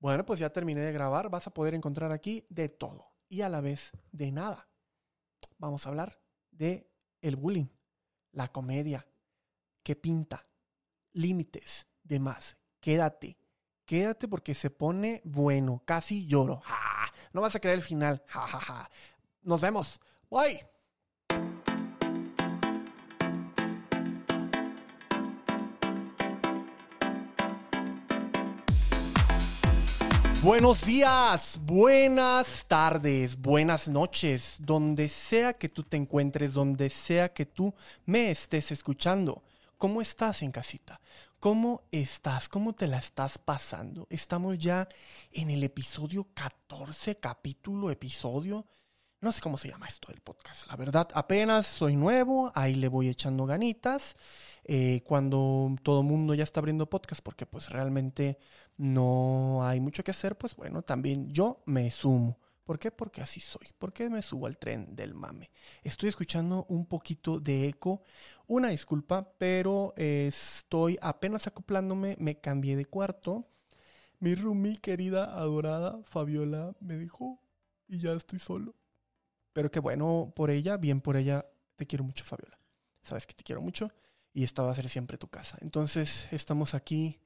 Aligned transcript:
Bueno, 0.00 0.24
pues 0.24 0.40
ya 0.40 0.50
terminé 0.50 0.80
de 0.80 0.92
grabar. 0.92 1.28
Vas 1.28 1.46
a 1.46 1.54
poder 1.54 1.74
encontrar 1.74 2.10
aquí 2.10 2.46
de 2.48 2.68
todo 2.68 3.12
y 3.28 3.42
a 3.42 3.48
la 3.48 3.60
vez 3.60 3.92
de 4.10 4.32
nada. 4.32 4.68
Vamos 5.58 5.86
a 5.86 5.90
hablar 5.90 6.18
de 6.50 6.90
el 7.20 7.36
bullying, 7.36 7.66
la 8.32 8.48
comedia, 8.48 9.06
qué 9.82 9.94
pinta, 9.94 10.46
límites, 11.12 11.86
demás. 12.02 12.56
Quédate, 12.80 13.36
quédate 13.84 14.26
porque 14.26 14.54
se 14.54 14.70
pone 14.70 15.20
bueno. 15.24 15.82
Casi 15.84 16.26
lloro. 16.26 16.62
No 17.32 17.42
vas 17.42 17.54
a 17.54 17.60
creer 17.60 17.76
el 17.76 17.82
final. 17.82 18.22
Ja, 18.26 18.46
ja, 18.46 18.60
ja. 18.60 18.90
Nos 19.42 19.60
vemos. 19.60 20.00
Bye. 20.30 20.66
Buenos 30.42 30.86
días, 30.86 31.60
buenas 31.64 32.64
tardes, 32.66 33.36
buenas 33.38 33.88
noches, 33.88 34.56
donde 34.58 35.10
sea 35.10 35.52
que 35.52 35.68
tú 35.68 35.82
te 35.82 35.98
encuentres, 35.98 36.54
donde 36.54 36.88
sea 36.88 37.30
que 37.30 37.44
tú 37.44 37.74
me 38.06 38.30
estés 38.30 38.72
escuchando. 38.72 39.42
¿Cómo 39.76 40.00
estás 40.00 40.40
en 40.40 40.50
casita? 40.50 40.98
¿Cómo 41.40 41.82
estás? 41.92 42.48
¿Cómo 42.48 42.74
te 42.74 42.86
la 42.86 42.96
estás 42.96 43.36
pasando? 43.36 44.06
Estamos 44.08 44.58
ya 44.58 44.88
en 45.30 45.50
el 45.50 45.62
episodio 45.62 46.26
14, 46.32 47.18
capítulo, 47.18 47.90
episodio. 47.90 48.66
No 49.20 49.32
sé 49.32 49.42
cómo 49.42 49.58
se 49.58 49.68
llama 49.68 49.88
esto 49.88 50.10
del 50.10 50.22
podcast. 50.22 50.66
La 50.68 50.76
verdad, 50.76 51.06
apenas 51.12 51.66
soy 51.66 51.96
nuevo, 51.96 52.50
ahí 52.54 52.76
le 52.76 52.88
voy 52.88 53.10
echando 53.10 53.44
ganitas. 53.44 54.16
Eh, 54.64 55.02
cuando 55.04 55.76
todo 55.82 56.02
mundo 56.02 56.32
ya 56.32 56.44
está 56.44 56.60
abriendo 56.60 56.88
podcast, 56.88 57.20
porque 57.22 57.44
pues 57.44 57.68
realmente 57.68 58.38
no 58.80 59.62
hay 59.62 59.78
mucho 59.78 60.02
que 60.02 60.10
hacer, 60.10 60.38
pues 60.38 60.56
bueno, 60.56 60.80
también 60.80 61.30
yo 61.30 61.62
me 61.66 61.90
sumo. 61.90 62.38
¿Por 62.64 62.78
qué? 62.78 62.90
Porque 62.90 63.20
así 63.20 63.38
soy. 63.40 63.66
¿Por 63.78 63.92
qué 63.92 64.08
me 64.08 64.22
subo 64.22 64.46
al 64.46 64.56
tren 64.56 64.96
del 64.96 65.12
mame? 65.12 65.50
Estoy 65.82 66.08
escuchando 66.08 66.64
un 66.68 66.86
poquito 66.86 67.40
de 67.40 67.68
eco. 67.68 68.02
Una 68.46 68.68
disculpa, 68.68 69.34
pero 69.36 69.92
estoy 69.96 70.96
apenas 71.02 71.46
acoplándome. 71.46 72.16
Me 72.18 72.40
cambié 72.40 72.76
de 72.76 72.86
cuarto. 72.86 73.48
Mi 74.18 74.34
roomie 74.34 74.78
querida, 74.78 75.36
adorada, 75.38 76.00
Fabiola, 76.04 76.74
me 76.80 76.96
dijo, 76.96 77.40
y 77.86 77.98
ya 77.98 78.12
estoy 78.12 78.38
solo. 78.38 78.74
Pero 79.52 79.70
qué 79.70 79.80
bueno 79.80 80.32
por 80.34 80.50
ella, 80.50 80.76
bien 80.76 81.00
por 81.00 81.16
ella. 81.16 81.44
Te 81.76 81.86
quiero 81.86 82.04
mucho, 82.04 82.24
Fabiola. 82.24 82.58
Sabes 83.02 83.26
que 83.26 83.34
te 83.34 83.42
quiero 83.42 83.60
mucho 83.60 83.90
y 84.32 84.44
esta 84.44 84.62
va 84.62 84.70
a 84.70 84.74
ser 84.74 84.88
siempre 84.88 85.18
tu 85.18 85.28
casa. 85.28 85.58
Entonces 85.60 86.28
estamos 86.30 86.74
aquí, 86.74 87.18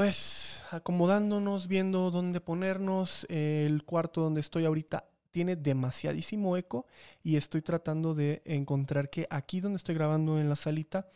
pues 0.00 0.62
acomodándonos, 0.70 1.68
viendo 1.68 2.10
dónde 2.10 2.40
ponernos. 2.40 3.26
El 3.28 3.84
cuarto 3.84 4.22
donde 4.22 4.40
estoy 4.40 4.64
ahorita 4.64 5.04
tiene 5.30 5.56
demasiadísimo 5.56 6.56
eco 6.56 6.86
y 7.22 7.36
estoy 7.36 7.60
tratando 7.60 8.14
de 8.14 8.40
encontrar 8.46 9.10
que 9.10 9.26
aquí 9.28 9.60
donde 9.60 9.76
estoy 9.76 9.94
grabando 9.94 10.40
en 10.40 10.48
la 10.48 10.56
salita 10.56 11.06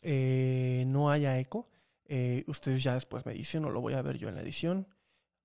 eh, 0.00 0.84
no 0.86 1.10
haya 1.10 1.38
eco. 1.38 1.68
Eh, 2.06 2.44
ustedes 2.46 2.82
ya 2.82 2.94
después 2.94 3.26
me 3.26 3.34
dicen 3.34 3.66
o 3.66 3.70
lo 3.70 3.82
voy 3.82 3.92
a 3.92 4.00
ver 4.00 4.16
yo 4.16 4.30
en 4.30 4.36
la 4.36 4.40
edición 4.40 4.88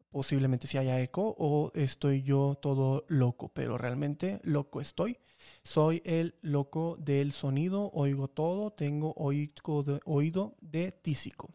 posiblemente 0.10 0.66
si 0.66 0.78
haya 0.78 0.98
eco 1.02 1.36
o 1.38 1.74
estoy 1.76 2.22
yo 2.24 2.58
todo 2.62 3.04
loco, 3.10 3.50
pero 3.50 3.78
realmente 3.78 4.40
loco 4.44 4.80
estoy. 4.80 5.18
Soy 5.64 6.02
el 6.06 6.36
loco 6.42 6.96
del 6.98 7.34
sonido, 7.34 7.92
oigo 7.94 8.30
todo, 8.30 8.72
tengo 8.72 9.12
oído 9.18 9.84
de, 9.84 10.00
oído 10.06 10.56
de 10.62 10.94
tísico. 10.94 11.50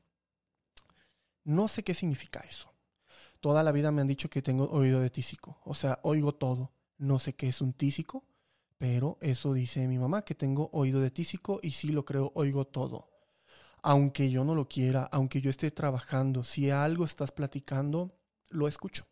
No 1.44 1.68
sé 1.68 1.82
qué 1.82 1.94
significa 1.94 2.40
eso. 2.40 2.72
Toda 3.40 3.62
la 3.62 3.72
vida 3.72 3.90
me 3.90 4.02
han 4.02 4.06
dicho 4.06 4.28
que 4.28 4.42
tengo 4.42 4.70
oído 4.70 5.00
de 5.00 5.10
tísico, 5.10 5.60
o 5.64 5.74
sea, 5.74 5.98
oigo 6.02 6.34
todo. 6.34 6.72
No 6.98 7.18
sé 7.18 7.34
qué 7.34 7.48
es 7.48 7.60
un 7.62 7.72
tísico, 7.72 8.24
pero 8.76 9.16
eso 9.20 9.54
dice 9.54 9.88
mi 9.88 9.98
mamá, 9.98 10.22
que 10.22 10.34
tengo 10.34 10.68
oído 10.72 11.00
de 11.00 11.10
tísico 11.10 11.58
y 11.62 11.70
sí 11.70 11.88
lo 11.88 12.04
creo, 12.04 12.32
oigo 12.34 12.66
todo. 12.66 13.08
Aunque 13.82 14.30
yo 14.30 14.44
no 14.44 14.54
lo 14.54 14.68
quiera, 14.68 15.04
aunque 15.12 15.40
yo 15.40 15.50
esté 15.50 15.70
trabajando, 15.70 16.44
si 16.44 16.70
algo 16.70 17.04
estás 17.04 17.32
platicando, 17.32 18.14
lo 18.50 18.68
escucho. 18.68 19.06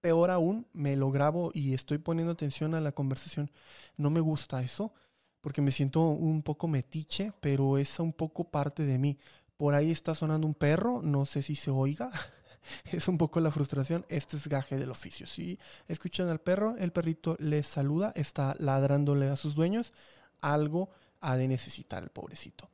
Peor 0.00 0.30
aún, 0.30 0.66
me 0.72 0.96
lo 0.96 1.10
grabo 1.10 1.50
y 1.54 1.74
estoy 1.74 1.98
poniendo 1.98 2.32
atención 2.32 2.74
a 2.74 2.80
la 2.80 2.92
conversación. 2.92 3.50
No 3.96 4.10
me 4.10 4.20
gusta 4.20 4.62
eso 4.62 4.92
porque 5.40 5.62
me 5.62 5.70
siento 5.70 6.00
un 6.10 6.42
poco 6.42 6.68
metiche, 6.68 7.32
pero 7.40 7.78
es 7.78 7.98
un 7.98 8.12
poco 8.12 8.50
parte 8.50 8.84
de 8.84 8.98
mí. 8.98 9.18
Por 9.58 9.74
ahí 9.74 9.90
está 9.90 10.14
sonando 10.14 10.46
un 10.46 10.54
perro, 10.54 11.02
no 11.02 11.26
sé 11.26 11.42
si 11.42 11.54
se 11.54 11.70
oiga. 11.70 12.10
es 12.90 13.06
un 13.08 13.18
poco 13.18 13.40
la 13.40 13.50
frustración. 13.50 14.06
Este 14.08 14.38
es 14.38 14.48
gaje 14.48 14.78
del 14.78 14.90
oficio. 14.90 15.26
Si 15.26 15.58
escuchan 15.86 16.30
al 16.30 16.40
perro, 16.40 16.76
el 16.78 16.92
perrito 16.92 17.36
les 17.38 17.66
saluda, 17.66 18.12
está 18.16 18.56
ladrándole 18.58 19.28
a 19.28 19.36
sus 19.36 19.54
dueños. 19.54 19.92
Algo 20.40 20.88
ha 21.20 21.36
de 21.36 21.48
necesitar 21.48 22.02
el 22.02 22.08
pobrecito. 22.08 22.70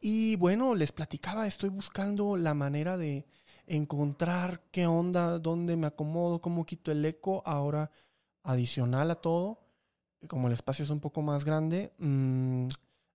Y 0.00 0.34
bueno, 0.34 0.74
les 0.74 0.90
platicaba, 0.90 1.46
estoy 1.46 1.68
buscando 1.68 2.36
la 2.36 2.54
manera 2.54 2.96
de, 2.96 3.24
encontrar 3.66 4.60
qué 4.70 4.86
onda, 4.86 5.38
dónde 5.38 5.76
me 5.76 5.86
acomodo, 5.86 6.40
cómo 6.40 6.66
quito 6.66 6.90
el 6.92 7.04
eco. 7.04 7.42
Ahora, 7.46 7.90
adicional 8.42 9.10
a 9.10 9.16
todo, 9.16 9.60
como 10.28 10.48
el 10.48 10.54
espacio 10.54 10.84
es 10.84 10.90
un 10.90 11.00
poco 11.00 11.22
más 11.22 11.44
grande, 11.44 11.92
mm, 11.98 12.68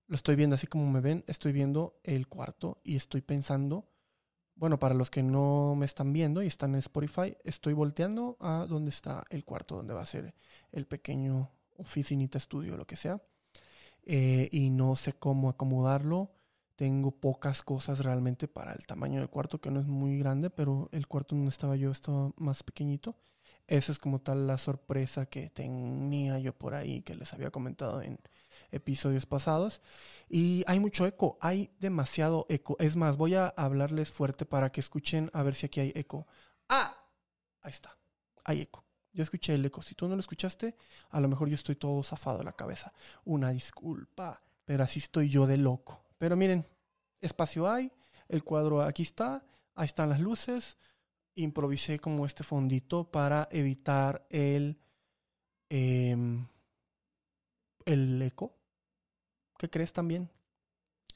lo 0.08 0.16
estoy 0.16 0.36
viendo 0.36 0.56
así 0.56 0.68
como 0.68 0.90
me 0.90 1.02
ven, 1.02 1.24
estoy 1.28 1.52
viendo 1.52 2.00
el 2.04 2.28
cuarto 2.28 2.80
y 2.84 2.96
estoy 2.96 3.22
pensando, 3.22 3.90
bueno, 4.56 4.80
para 4.80 4.96
los 4.96 5.10
que 5.10 5.22
no 5.22 5.76
me 5.76 5.86
están 5.86 6.14
viendo 6.14 6.42
y 6.42 6.48
están 6.48 6.72
en 6.74 6.80
Spotify, 6.80 7.38
estoy 7.44 7.74
volteando 7.74 8.38
a 8.40 8.66
donde 8.68 8.90
está 8.90 9.26
el 9.30 9.44
cuarto, 9.44 9.76
donde 9.76 9.94
va 9.94 10.02
a 10.02 10.06
ser 10.06 10.34
el 10.72 10.88
pequeño 10.88 11.52
oficinita 11.78 12.38
estudio, 12.38 12.78
lo 12.78 12.88
que 12.88 12.96
sea. 12.96 13.22
Eh, 14.04 14.48
y 14.52 14.70
no 14.70 14.96
sé 14.96 15.14
cómo 15.14 15.50
acomodarlo. 15.50 16.32
Tengo 16.78 17.12
pocas 17.12 17.62
cosas 17.62 18.00
realmente 18.00 18.48
para 18.48 18.72
el 18.72 18.86
tamaño 18.86 19.20
del 19.20 19.30
cuarto, 19.30 19.60
que 19.60 19.72
no 19.72 19.80
es 19.80 19.88
muy 19.88 20.18
grande, 20.18 20.50
pero 20.50 20.90
el 20.92 21.08
cuarto 21.08 21.36
donde 21.36 21.50
estaba 21.50 21.76
yo 21.76 21.92
estaba 21.92 22.32
más 22.38 22.64
pequeñito. 22.64 23.16
Esa 23.68 23.92
es 23.92 24.00
como 24.00 24.22
tal 24.22 24.48
la 24.48 24.58
sorpresa 24.58 25.26
que 25.26 25.50
tenía 25.50 26.40
yo 26.40 26.54
por 26.54 26.74
ahí, 26.74 27.02
que 27.02 27.16
les 27.16 27.34
había 27.34 27.52
comentado 27.52 28.02
en 28.02 28.20
episodios 28.72 29.26
pasados. 29.26 29.82
Y 30.30 30.64
hay 30.68 30.80
mucho 30.80 31.06
eco, 31.06 31.38
hay 31.42 31.72
demasiado 31.80 32.46
eco. 32.50 32.76
Es 32.80 32.96
más, 32.96 33.18
voy 33.18 33.36
a 33.36 33.48
hablarles 33.50 34.12
fuerte 34.12 34.46
para 34.46 34.72
que 34.72 34.80
escuchen 34.80 35.30
a 35.34 35.44
ver 35.44 35.56
si 35.56 35.66
aquí 35.66 35.80
hay 35.80 35.92
eco. 35.96 36.28
¡Ah! 36.70 36.96
Ahí 37.62 37.72
está, 37.72 37.98
hay 38.44 38.62
eco. 38.62 38.84
Yo 39.14 39.24
escuché 39.24 39.56
el 39.56 39.66
eco. 39.66 39.82
Si 39.82 39.96
tú 39.96 40.08
no 40.08 40.16
lo 40.16 40.20
escuchaste, 40.20 40.76
a 41.10 41.20
lo 41.20 41.28
mejor 41.28 41.50
yo 41.50 41.56
estoy 41.56 41.76
todo 41.76 42.04
zafado 42.04 42.38
de 42.38 42.44
la 42.44 42.54
cabeza. 42.54 42.94
Una 43.26 43.50
disculpa, 43.50 44.44
pero 44.64 44.84
así 44.84 45.00
estoy 45.00 45.30
yo 45.30 45.48
de 45.48 45.58
loco. 45.58 46.04
Pero 46.18 46.36
miren, 46.36 46.68
espacio 47.20 47.70
hay, 47.70 47.92
el 48.28 48.44
cuadro 48.44 48.82
aquí 48.82 49.04
está, 49.04 49.44
ahí 49.74 49.86
están 49.86 50.10
las 50.10 50.20
luces. 50.20 50.78
Improvisé 51.36 52.00
como 52.00 52.26
este 52.26 52.44
fondito 52.44 53.10
para 53.10 53.48
evitar 53.52 54.28
el, 54.30 54.80
em, 55.70 56.48
el 57.86 58.22
eco. 58.22 58.57
¿Qué 59.58 59.70
crees 59.70 59.94
también? 59.94 60.30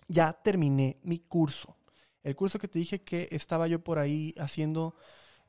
Ya 0.07 0.33
terminé 0.33 0.99
mi 1.03 1.19
curso. 1.19 1.75
El 2.23 2.35
curso 2.35 2.59
que 2.59 2.67
te 2.67 2.79
dije 2.79 3.03
que 3.03 3.27
estaba 3.31 3.67
yo 3.67 3.83
por 3.83 3.97
ahí 3.97 4.33
haciendo, 4.37 4.95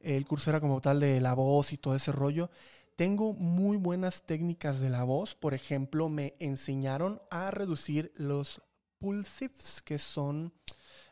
el 0.01 0.27
curso 0.27 0.51
era 0.51 0.61
como 0.61 0.81
tal 0.81 1.01
de 1.01 1.21
la 1.21 1.35
voz 1.35 1.73
y 1.73 1.79
todo 1.79 1.95
ese 1.95 2.13
rollo. 2.13 2.51
Tengo 2.97 3.33
muy 3.33 3.77
buenas 3.77 4.23
técnicas 4.23 4.81
de 4.81 4.91
la 4.91 5.05
voz. 5.05 5.35
Por 5.35 5.55
ejemplo, 5.55 6.09
me 6.09 6.35
enseñaron 6.39 7.21
a 7.31 7.51
reducir 7.51 8.13
los 8.17 8.63
pulsives, 8.99 9.83
que 9.83 9.99
son 9.99 10.53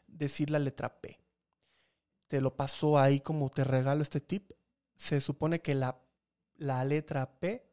decir 0.06 0.50
la 0.50 0.58
letra 0.58 1.00
P. 1.00 1.18
Te 2.28 2.40
lo 2.40 2.54
paso 2.54 2.98
ahí 2.98 3.20
como 3.20 3.50
te 3.50 3.64
regalo 3.64 4.02
este 4.02 4.20
tip. 4.20 4.52
Se 4.96 5.20
supone 5.20 5.60
que 5.60 5.74
la, 5.74 5.98
la 6.56 6.84
letra 6.84 7.38
P, 7.40 7.66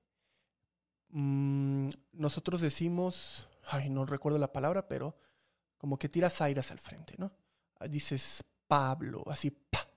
mmm, 1.09 1.89
nosotros 2.13 2.61
decimos, 2.61 3.47
ay, 3.67 3.89
no 3.89 4.05
recuerdo 4.05 4.37
la 4.37 4.51
palabra, 4.51 4.87
pero 4.87 5.15
como 5.77 5.97
que 5.97 6.09
tiras 6.09 6.41
aires 6.41 6.71
al 6.71 6.79
frente, 6.79 7.15
¿no? 7.17 7.31
Dices 7.89 8.43
Pablo, 8.67 9.23
así, 9.27 9.51
pa. 9.51 9.87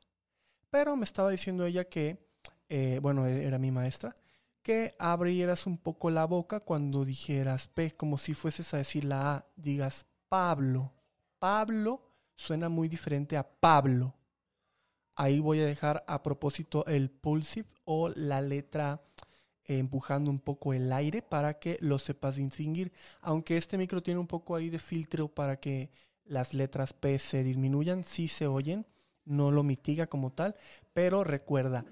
Pero 0.70 0.96
me 0.96 1.04
estaba 1.04 1.30
diciendo 1.30 1.64
ella 1.64 1.84
que, 1.84 2.28
eh, 2.68 2.98
bueno, 3.02 3.26
era 3.26 3.58
mi 3.58 3.70
maestra, 3.70 4.14
que 4.62 4.94
abrieras 4.98 5.66
un 5.66 5.78
poco 5.78 6.10
la 6.10 6.26
boca 6.26 6.60
cuando 6.60 7.04
dijeras 7.04 7.68
P, 7.68 7.92
como 7.92 8.18
si 8.18 8.34
fueses 8.34 8.72
a 8.74 8.78
decir 8.78 9.04
la 9.04 9.34
A, 9.34 9.46
digas 9.56 10.06
Pablo. 10.28 10.92
Pablo 11.38 12.02
suena 12.36 12.68
muy 12.68 12.88
diferente 12.88 13.36
a 13.36 13.48
Pablo. 13.48 14.14
Ahí 15.16 15.40
voy 15.40 15.60
a 15.60 15.66
dejar 15.66 16.04
a 16.06 16.22
propósito 16.22 16.86
el 16.86 17.10
pulsive 17.10 17.68
o 17.84 18.10
la 18.10 18.40
letra 18.40 19.02
empujando 19.64 20.30
un 20.30 20.40
poco 20.40 20.72
el 20.72 20.92
aire 20.92 21.22
para 21.22 21.58
que 21.58 21.78
lo 21.80 21.98
sepas 21.98 22.36
distinguir. 22.36 22.92
Aunque 23.20 23.56
este 23.56 23.78
micro 23.78 24.02
tiene 24.02 24.20
un 24.20 24.26
poco 24.26 24.56
ahí 24.56 24.70
de 24.70 24.78
filtro 24.78 25.28
para 25.28 25.58
que 25.58 25.90
las 26.24 26.54
letras 26.54 26.92
P 26.92 27.18
se 27.18 27.42
disminuyan, 27.42 28.04
sí 28.04 28.28
se 28.28 28.46
oyen. 28.46 28.86
no 29.24 29.50
lo 29.50 29.62
mitiga 29.62 30.06
como 30.08 30.32
tal, 30.32 30.56
pero 30.92 31.22
recuerda, 31.22 31.84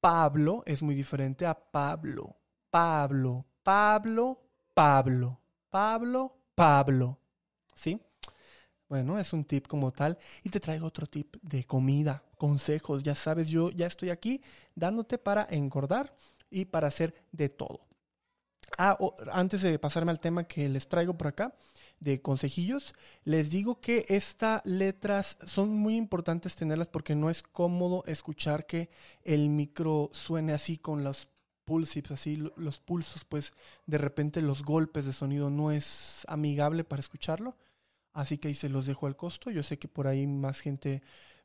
Pablo 0.00 0.62
es 0.66 0.82
muy 0.82 0.94
diferente 0.94 1.46
a 1.46 1.54
Pablo. 1.54 2.36
Pablo, 2.70 3.46
Pablo, 3.62 4.42
Pablo, 4.74 5.40
Pablo, 5.70 6.36
Pablo. 6.54 7.18
¿Sí? 7.74 8.00
Bueno, 8.88 9.18
es 9.18 9.32
un 9.32 9.44
tip 9.44 9.66
como 9.66 9.90
tal. 9.92 10.18
Y 10.42 10.50
te 10.50 10.60
traigo 10.60 10.86
otro 10.86 11.06
tip 11.06 11.36
de 11.40 11.64
comida, 11.64 12.22
consejos. 12.36 13.02
Ya 13.02 13.14
sabes, 13.14 13.48
yo 13.48 13.70
ya 13.70 13.86
estoy 13.86 14.10
aquí 14.10 14.42
dándote 14.74 15.16
para 15.16 15.46
engordar 15.50 16.14
y 16.54 16.66
para 16.66 16.88
hacer 16.88 17.14
de 17.32 17.48
todo. 17.48 17.80
Ah, 18.78 18.96
antes 19.32 19.62
de 19.62 19.78
pasarme 19.78 20.10
al 20.10 20.20
tema 20.20 20.44
que 20.44 20.68
les 20.68 20.88
traigo 20.88 21.16
por 21.16 21.28
acá, 21.28 21.54
de 22.00 22.20
consejillos, 22.20 22.92
les 23.24 23.50
digo 23.50 23.80
que 23.80 24.04
estas 24.08 24.64
letras 24.64 25.38
son 25.46 25.70
muy 25.70 25.96
importantes 25.96 26.56
tenerlas 26.56 26.88
porque 26.88 27.14
no 27.14 27.30
es 27.30 27.42
cómodo 27.42 28.04
escuchar 28.06 28.66
que 28.66 28.90
el 29.22 29.48
micro 29.48 30.10
suene 30.12 30.52
así 30.52 30.76
con 30.76 31.04
los 31.04 31.28
pulsips, 31.64 32.10
así 32.10 32.36
los 32.56 32.78
pulsos, 32.78 33.24
pues 33.24 33.52
de 33.86 33.98
repente 33.98 34.42
los 34.42 34.62
golpes 34.62 35.06
de 35.06 35.12
sonido 35.12 35.50
no 35.50 35.70
es 35.70 36.24
amigable 36.28 36.84
para 36.84 37.00
escucharlo. 37.00 37.56
Así 38.12 38.38
que 38.38 38.48
ahí 38.48 38.54
se 38.54 38.68
los 38.68 38.86
dejo 38.86 39.06
al 39.06 39.16
costo. 39.16 39.50
Yo 39.50 39.62
sé 39.62 39.78
que 39.78 39.88
por 39.88 40.06
ahí 40.06 40.26
más 40.26 40.60
gente 40.60 41.02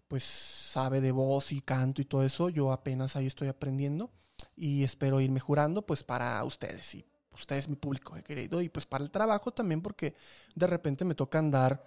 pues 0.09 0.23
sabe 0.23 0.99
de 0.99 1.13
voz 1.13 1.53
y 1.53 1.61
canto 1.61 2.01
y 2.01 2.05
todo 2.05 2.23
eso. 2.23 2.49
Yo 2.49 2.73
apenas 2.73 3.15
ahí 3.15 3.27
estoy 3.27 3.47
aprendiendo 3.47 4.09
y 4.57 4.83
espero 4.83 5.21
ir 5.21 5.31
mejorando 5.31 5.85
pues 5.85 6.03
para 6.03 6.43
ustedes 6.43 6.95
y 6.95 7.05
ustedes 7.33 7.69
mi 7.69 7.75
público 7.75 8.15
querido 8.23 8.61
y 8.61 8.69
pues 8.69 8.85
para 8.85 9.03
el 9.03 9.11
trabajo 9.11 9.51
también 9.51 9.81
porque 9.81 10.15
de 10.55 10.67
repente 10.67 11.05
me 11.05 11.15
tocan 11.15 11.51
dar 11.51 11.83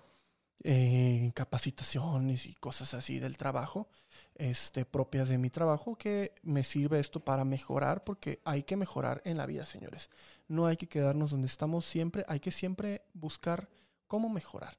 eh, 0.64 1.32
capacitaciones 1.34 2.46
y 2.46 2.54
cosas 2.54 2.94
así 2.94 3.18
del 3.18 3.36
trabajo 3.36 3.88
este, 4.34 4.84
propias 4.84 5.28
de 5.28 5.36
mi 5.36 5.50
trabajo 5.50 5.96
que 5.96 6.34
me 6.42 6.64
sirve 6.64 7.00
esto 7.00 7.20
para 7.20 7.44
mejorar 7.44 8.04
porque 8.04 8.40
hay 8.44 8.62
que 8.62 8.76
mejorar 8.76 9.20
en 9.24 9.36
la 9.36 9.46
vida 9.46 9.66
señores 9.66 10.08
no 10.48 10.66
hay 10.66 10.76
que 10.76 10.88
quedarnos 10.88 11.32
donde 11.32 11.48
estamos 11.48 11.84
siempre 11.84 12.24
hay 12.28 12.40
que 12.40 12.50
siempre 12.50 13.02
buscar 13.12 13.68
cómo 14.06 14.28
mejorar 14.28 14.76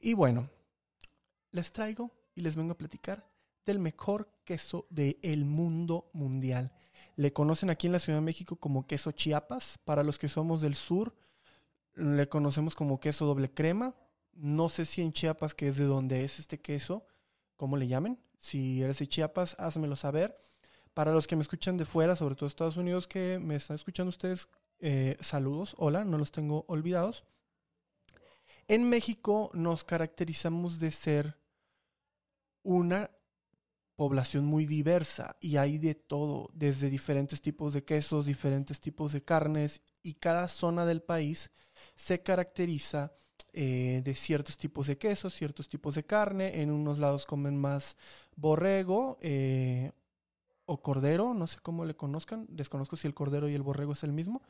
y 0.00 0.14
bueno 0.14 0.48
les 1.52 1.70
traigo 1.70 2.10
y 2.40 2.42
les 2.42 2.56
vengo 2.56 2.72
a 2.72 2.78
platicar 2.78 3.26
del 3.64 3.78
mejor 3.78 4.32
queso 4.44 4.86
del 4.90 5.44
mundo 5.44 6.10
mundial 6.12 6.72
le 7.16 7.32
conocen 7.32 7.70
aquí 7.70 7.86
en 7.86 7.92
la 7.92 7.98
Ciudad 7.98 8.18
de 8.18 8.24
México 8.24 8.56
como 8.56 8.86
queso 8.86 9.12
Chiapas. 9.12 9.78
Para 9.84 10.02
los 10.02 10.18
que 10.18 10.28
somos 10.28 10.60
del 10.60 10.74
sur, 10.74 11.14
le 11.94 12.28
conocemos 12.28 12.74
como 12.74 13.00
queso 13.00 13.26
doble 13.26 13.52
crema. 13.52 13.94
No 14.32 14.68
sé 14.68 14.86
si 14.86 15.02
en 15.02 15.12
Chiapas, 15.12 15.54
que 15.54 15.68
es 15.68 15.76
de 15.76 15.84
donde 15.84 16.24
es 16.24 16.38
este 16.38 16.60
queso, 16.60 17.06
cómo 17.56 17.76
le 17.76 17.88
llamen. 17.88 18.18
Si 18.38 18.82
eres 18.82 19.00
de 19.00 19.06
Chiapas, 19.06 19.56
házmelo 19.58 19.96
saber. 19.96 20.40
Para 20.94 21.12
los 21.12 21.26
que 21.26 21.36
me 21.36 21.42
escuchan 21.42 21.76
de 21.76 21.84
fuera, 21.84 22.16
sobre 22.16 22.34
todo 22.34 22.46
Estados 22.46 22.76
Unidos, 22.76 23.06
que 23.06 23.38
me 23.38 23.54
están 23.54 23.74
escuchando 23.74 24.08
ustedes, 24.08 24.48
eh, 24.78 25.16
saludos, 25.20 25.74
hola, 25.76 26.04
no 26.04 26.16
los 26.16 26.32
tengo 26.32 26.64
olvidados. 26.68 27.24
En 28.66 28.88
México 28.88 29.50
nos 29.52 29.84
caracterizamos 29.84 30.78
de 30.78 30.90
ser 30.90 31.36
una 32.62 33.10
población 33.96 34.46
muy 34.46 34.64
diversa 34.64 35.36
y 35.40 35.56
hay 35.58 35.76
de 35.76 35.94
todo, 35.94 36.48
desde 36.54 36.88
diferentes 36.88 37.42
tipos 37.42 37.74
de 37.74 37.84
quesos, 37.84 38.24
diferentes 38.24 38.80
tipos 38.80 39.12
de 39.12 39.22
carnes 39.22 39.82
y 40.02 40.14
cada 40.14 40.48
zona 40.48 40.86
del 40.86 41.02
país 41.02 41.50
se 41.96 42.22
caracteriza 42.22 43.12
eh, 43.52 44.00
de 44.04 44.14
ciertos 44.14 44.56
tipos 44.56 44.86
de 44.86 44.96
quesos, 44.96 45.34
ciertos 45.34 45.68
tipos 45.68 45.94
de 45.96 46.04
carne. 46.04 46.62
En 46.62 46.70
unos 46.70 46.98
lados 46.98 47.26
comen 47.26 47.56
más 47.58 47.96
borrego 48.36 49.18
eh, 49.20 49.92
o 50.64 50.80
cordero, 50.80 51.34
no 51.34 51.46
sé 51.46 51.58
cómo 51.60 51.84
le 51.84 51.96
conozcan, 51.96 52.46
desconozco 52.48 52.96
si 52.96 53.06
el 53.06 53.14
cordero 53.14 53.48
y 53.48 53.54
el 53.54 53.62
borrego 53.62 53.92
es 53.92 54.04
el 54.04 54.12
mismo, 54.12 54.42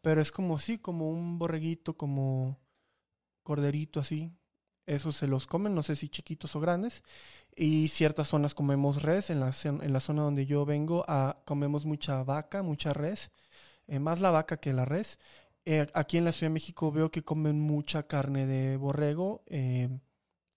pero 0.00 0.20
es 0.20 0.32
como 0.32 0.58
sí, 0.58 0.78
como 0.78 1.08
un 1.08 1.38
borreguito, 1.38 1.96
como 1.96 2.58
corderito 3.42 4.00
así, 4.00 4.32
esos 4.86 5.16
se 5.16 5.26
los 5.26 5.46
comen, 5.46 5.74
no 5.74 5.82
sé 5.82 5.96
si 5.96 6.08
chiquitos 6.08 6.56
o 6.56 6.60
grandes. 6.60 7.02
Y 7.54 7.88
ciertas 7.88 8.28
zonas 8.28 8.54
comemos 8.54 9.02
res. 9.02 9.30
En 9.30 9.40
la, 9.40 9.52
en 9.64 9.92
la 9.92 10.00
zona 10.00 10.22
donde 10.22 10.46
yo 10.46 10.64
vengo 10.64 11.04
ah, 11.08 11.42
comemos 11.44 11.84
mucha 11.84 12.22
vaca, 12.24 12.62
mucha 12.62 12.92
res. 12.92 13.30
Eh, 13.86 13.98
más 13.98 14.20
la 14.20 14.30
vaca 14.30 14.58
que 14.58 14.72
la 14.72 14.84
res. 14.84 15.18
Eh, 15.64 15.86
aquí 15.94 16.18
en 16.18 16.24
la 16.24 16.32
Ciudad 16.32 16.50
de 16.50 16.54
México 16.54 16.90
veo 16.90 17.10
que 17.10 17.22
comen 17.22 17.60
mucha 17.60 18.04
carne 18.04 18.46
de 18.46 18.76
borrego. 18.76 19.44
Eh, 19.46 19.88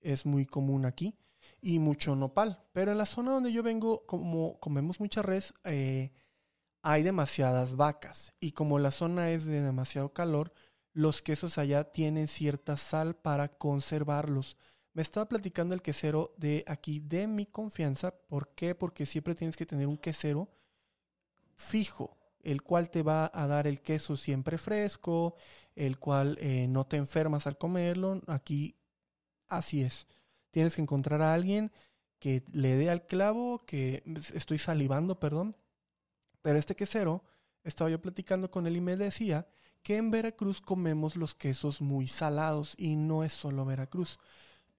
es 0.01 0.25
muy 0.25 0.45
común 0.45 0.85
aquí. 0.85 1.15
Y 1.61 1.79
mucho 1.79 2.15
nopal. 2.15 2.63
Pero 2.73 2.91
en 2.91 2.97
la 2.97 3.05
zona 3.05 3.31
donde 3.31 3.51
yo 3.51 3.61
vengo, 3.61 4.05
como 4.07 4.59
comemos 4.59 4.99
mucha 4.99 5.21
res, 5.21 5.53
hay 5.63 7.03
demasiadas 7.03 7.75
vacas. 7.75 8.33
Y 8.39 8.51
como 8.51 8.79
la 8.79 8.91
zona 8.91 9.31
es 9.31 9.45
de 9.45 9.61
demasiado 9.61 10.13
calor, 10.13 10.53
los 10.95 11.21
quesos 11.21 11.57
allá 11.57 11.83
tienen 11.83 12.29
cierta 12.29 12.77
sal 12.77 13.17
para 13.17 13.49
conservarlos. 13.49 14.55
Me 14.93 15.01
estaba 15.01 15.27
platicando 15.27 15.75
el 15.75 15.81
quesero 15.81 16.33
de 16.37 16.63
aquí 16.67 16.99
de 16.99 17.27
mi 17.27 17.45
confianza. 17.45 18.11
¿Por 18.11 18.55
qué? 18.55 18.75
Porque 18.75 19.05
siempre 19.05 19.35
tienes 19.35 19.57
que 19.57 19.65
tener 19.65 19.87
un 19.87 19.97
quesero 19.97 20.49
fijo, 21.57 22.17
el 22.41 22.61
cual 22.61 22.89
te 22.89 23.03
va 23.03 23.29
a 23.33 23.45
dar 23.45 23.67
el 23.67 23.81
queso 23.81 24.15
siempre 24.15 24.57
fresco, 24.57 25.35
el 25.75 25.99
cual 25.99 26.37
eh, 26.39 26.65
no 26.69 26.87
te 26.87 26.95
enfermas 26.95 27.45
al 27.45 27.57
comerlo. 27.57 28.21
Aquí 28.27 28.77
así 29.49 29.83
es. 29.83 30.07
Tienes 30.49 30.77
que 30.77 30.81
encontrar 30.81 31.21
a 31.21 31.33
alguien 31.33 31.73
que 32.19 32.45
le 32.53 32.77
dé 32.77 32.89
al 32.89 33.05
clavo, 33.05 33.65
que 33.65 34.01
estoy 34.33 34.59
salivando, 34.59 35.19
perdón. 35.19 35.57
Pero 36.41 36.57
este 36.57 36.73
quesero, 36.73 37.21
estaba 37.65 37.89
yo 37.89 38.01
platicando 38.01 38.49
con 38.49 38.65
él 38.65 38.77
y 38.77 38.81
me 38.81 38.95
decía 38.95 39.45
que 39.85 39.97
en 39.97 40.09
Veracruz 40.09 40.61
comemos 40.61 41.15
los 41.15 41.35
quesos 41.35 41.79
muy 41.79 42.07
salados 42.07 42.73
y 42.75 42.95
no 42.95 43.23
es 43.23 43.33
solo 43.33 43.65
Veracruz. 43.65 44.17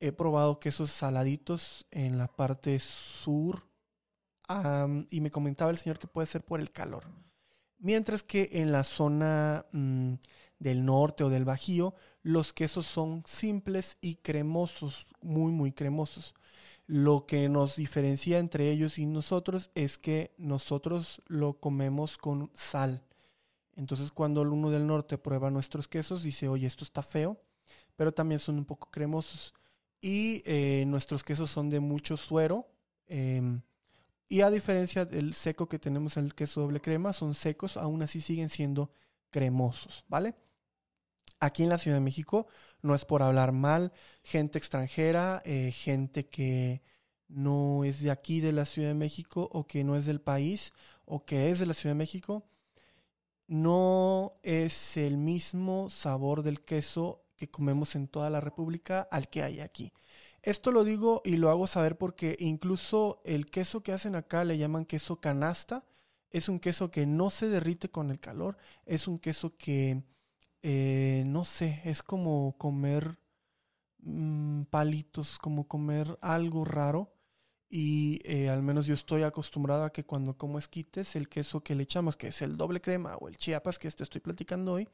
He 0.00 0.10
probado 0.10 0.58
quesos 0.58 0.90
saladitos 0.90 1.86
en 1.92 2.18
la 2.18 2.26
parte 2.26 2.80
sur 2.80 3.62
y 5.08 5.20
me 5.20 5.30
comentaba 5.30 5.70
el 5.70 5.78
señor 5.78 6.00
que 6.00 6.08
puede 6.08 6.26
ser 6.26 6.44
por 6.44 6.58
el 6.58 6.72
calor. 6.72 7.04
Mientras 7.78 8.24
que 8.24 8.48
en 8.54 8.72
la 8.72 8.82
zona 8.82 9.66
mm, 9.70 10.14
del 10.58 10.84
norte 10.84 11.22
o 11.22 11.30
del 11.30 11.44
Bajío, 11.44 11.94
los 12.22 12.52
quesos 12.52 12.84
son 12.84 13.22
simples 13.26 13.98
y 14.00 14.16
cremosos, 14.16 15.06
muy, 15.22 15.52
muy 15.52 15.70
cremosos. 15.70 16.34
Lo 16.88 17.26
que 17.26 17.48
nos 17.48 17.76
diferencia 17.76 18.40
entre 18.40 18.72
ellos 18.72 18.98
y 18.98 19.06
nosotros 19.06 19.70
es 19.76 19.98
que 19.98 20.34
nosotros 20.36 21.22
lo 21.28 21.60
comemos 21.60 22.18
con 22.18 22.50
sal 22.56 23.05
entonces 23.76 24.10
cuando 24.10 24.42
el 24.42 24.48
uno 24.48 24.70
del 24.70 24.86
norte 24.86 25.18
prueba 25.18 25.50
nuestros 25.50 25.86
quesos, 25.86 26.22
dice, 26.22 26.48
oye, 26.48 26.66
esto 26.66 26.82
está 26.82 27.02
feo, 27.02 27.40
pero 27.94 28.12
también 28.12 28.38
son 28.38 28.56
un 28.58 28.64
poco 28.64 28.90
cremosos. 28.90 29.54
Y 30.00 30.42
eh, 30.46 30.84
nuestros 30.86 31.22
quesos 31.22 31.50
son 31.50 31.70
de 31.70 31.80
mucho 31.80 32.16
suero. 32.16 32.66
Em, 33.06 33.60
y 34.28 34.40
a 34.40 34.50
diferencia 34.50 35.04
del 35.04 35.34
seco 35.34 35.68
que 35.68 35.78
tenemos 35.78 36.16
en 36.16 36.24
el 36.24 36.34
queso 36.34 36.62
doble 36.62 36.80
crema, 36.80 37.12
son 37.12 37.34
secos, 37.34 37.76
aún 37.76 38.02
así 38.02 38.20
siguen 38.20 38.48
siendo 38.48 38.90
cremosos, 39.30 40.04
¿vale? 40.08 40.34
Aquí 41.38 41.62
en 41.62 41.68
la 41.68 41.78
Ciudad 41.78 41.98
de 41.98 42.02
México, 42.02 42.46
no 42.82 42.94
es 42.94 43.04
por 43.04 43.22
hablar 43.22 43.52
mal, 43.52 43.92
gente 44.22 44.58
extranjera, 44.58 45.42
eh, 45.44 45.70
gente 45.70 46.28
que 46.28 46.82
no 47.28 47.84
es 47.84 48.00
de 48.00 48.10
aquí 48.10 48.40
de 48.40 48.52
la 48.52 48.64
Ciudad 48.64 48.88
de 48.88 48.94
México 48.94 49.48
o 49.52 49.66
que 49.66 49.84
no 49.84 49.96
es 49.96 50.06
del 50.06 50.20
país 50.20 50.72
o 51.04 51.24
que 51.24 51.50
es 51.50 51.58
de 51.58 51.66
la 51.66 51.74
Ciudad 51.74 51.94
de 51.94 51.98
México, 51.98 52.46
no 53.46 54.34
es 54.42 54.96
el 54.96 55.16
mismo 55.16 55.90
sabor 55.90 56.42
del 56.42 56.62
queso 56.64 57.24
que 57.36 57.50
comemos 57.50 57.94
en 57.94 58.08
toda 58.08 58.30
la 58.30 58.40
República 58.40 59.06
al 59.10 59.28
que 59.28 59.42
hay 59.42 59.60
aquí. 59.60 59.92
Esto 60.42 60.70
lo 60.72 60.84
digo 60.84 61.22
y 61.24 61.36
lo 61.36 61.50
hago 61.50 61.66
saber 61.66 61.98
porque 61.98 62.36
incluso 62.38 63.20
el 63.24 63.46
queso 63.50 63.82
que 63.82 63.92
hacen 63.92 64.14
acá 64.14 64.44
le 64.44 64.58
llaman 64.58 64.84
queso 64.84 65.20
canasta. 65.20 65.84
Es 66.30 66.48
un 66.48 66.60
queso 66.60 66.90
que 66.90 67.06
no 67.06 67.30
se 67.30 67.48
derrite 67.48 67.90
con 67.90 68.10
el 68.10 68.20
calor. 68.20 68.56
Es 68.84 69.08
un 69.08 69.18
queso 69.18 69.56
que, 69.56 70.04
eh, 70.62 71.24
no 71.26 71.44
sé, 71.44 71.82
es 71.84 72.02
como 72.02 72.56
comer 72.58 73.18
mm, 73.98 74.62
palitos, 74.64 75.38
como 75.38 75.66
comer 75.68 76.18
algo 76.20 76.64
raro 76.64 77.15
y 77.68 78.20
eh, 78.24 78.48
al 78.48 78.62
menos 78.62 78.86
yo 78.86 78.94
estoy 78.94 79.22
acostumbrado 79.22 79.84
a 79.84 79.92
que 79.92 80.04
cuando 80.04 80.36
como 80.36 80.58
esquites, 80.58 81.16
el 81.16 81.28
queso 81.28 81.60
que 81.60 81.74
le 81.74 81.82
echamos, 81.82 82.16
que 82.16 82.28
es 82.28 82.42
el 82.42 82.56
doble 82.56 82.80
crema 82.80 83.16
o 83.16 83.28
el 83.28 83.36
chiapas 83.36 83.78
que 83.78 83.90
te 83.90 84.02
estoy 84.02 84.20
platicando 84.20 84.74
hoy, 84.74 84.88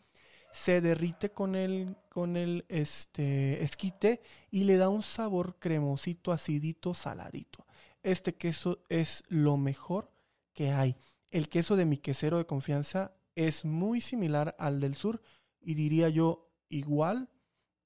se 0.52 0.80
derrite 0.80 1.30
con 1.30 1.54
el, 1.54 1.96
con 2.08 2.36
el 2.36 2.64
este, 2.68 3.62
esquite 3.62 4.20
y 4.50 4.64
le 4.64 4.76
da 4.76 4.88
un 4.88 5.02
sabor 5.02 5.56
cremosito, 5.58 6.32
acidito, 6.32 6.94
saladito. 6.94 7.66
Este 8.02 8.34
queso 8.34 8.84
es 8.88 9.22
lo 9.28 9.56
mejor 9.56 10.10
que 10.52 10.70
hay. 10.70 10.96
El 11.30 11.48
queso 11.48 11.76
de 11.76 11.86
mi 11.86 11.96
quesero 11.98 12.36
de 12.38 12.46
confianza 12.46 13.14
es 13.34 13.64
muy 13.64 14.00
similar 14.00 14.54
al 14.58 14.80
del 14.80 14.94
sur 14.94 15.22
y 15.60 15.74
diría 15.74 16.08
yo 16.08 16.50
igual 16.68 17.30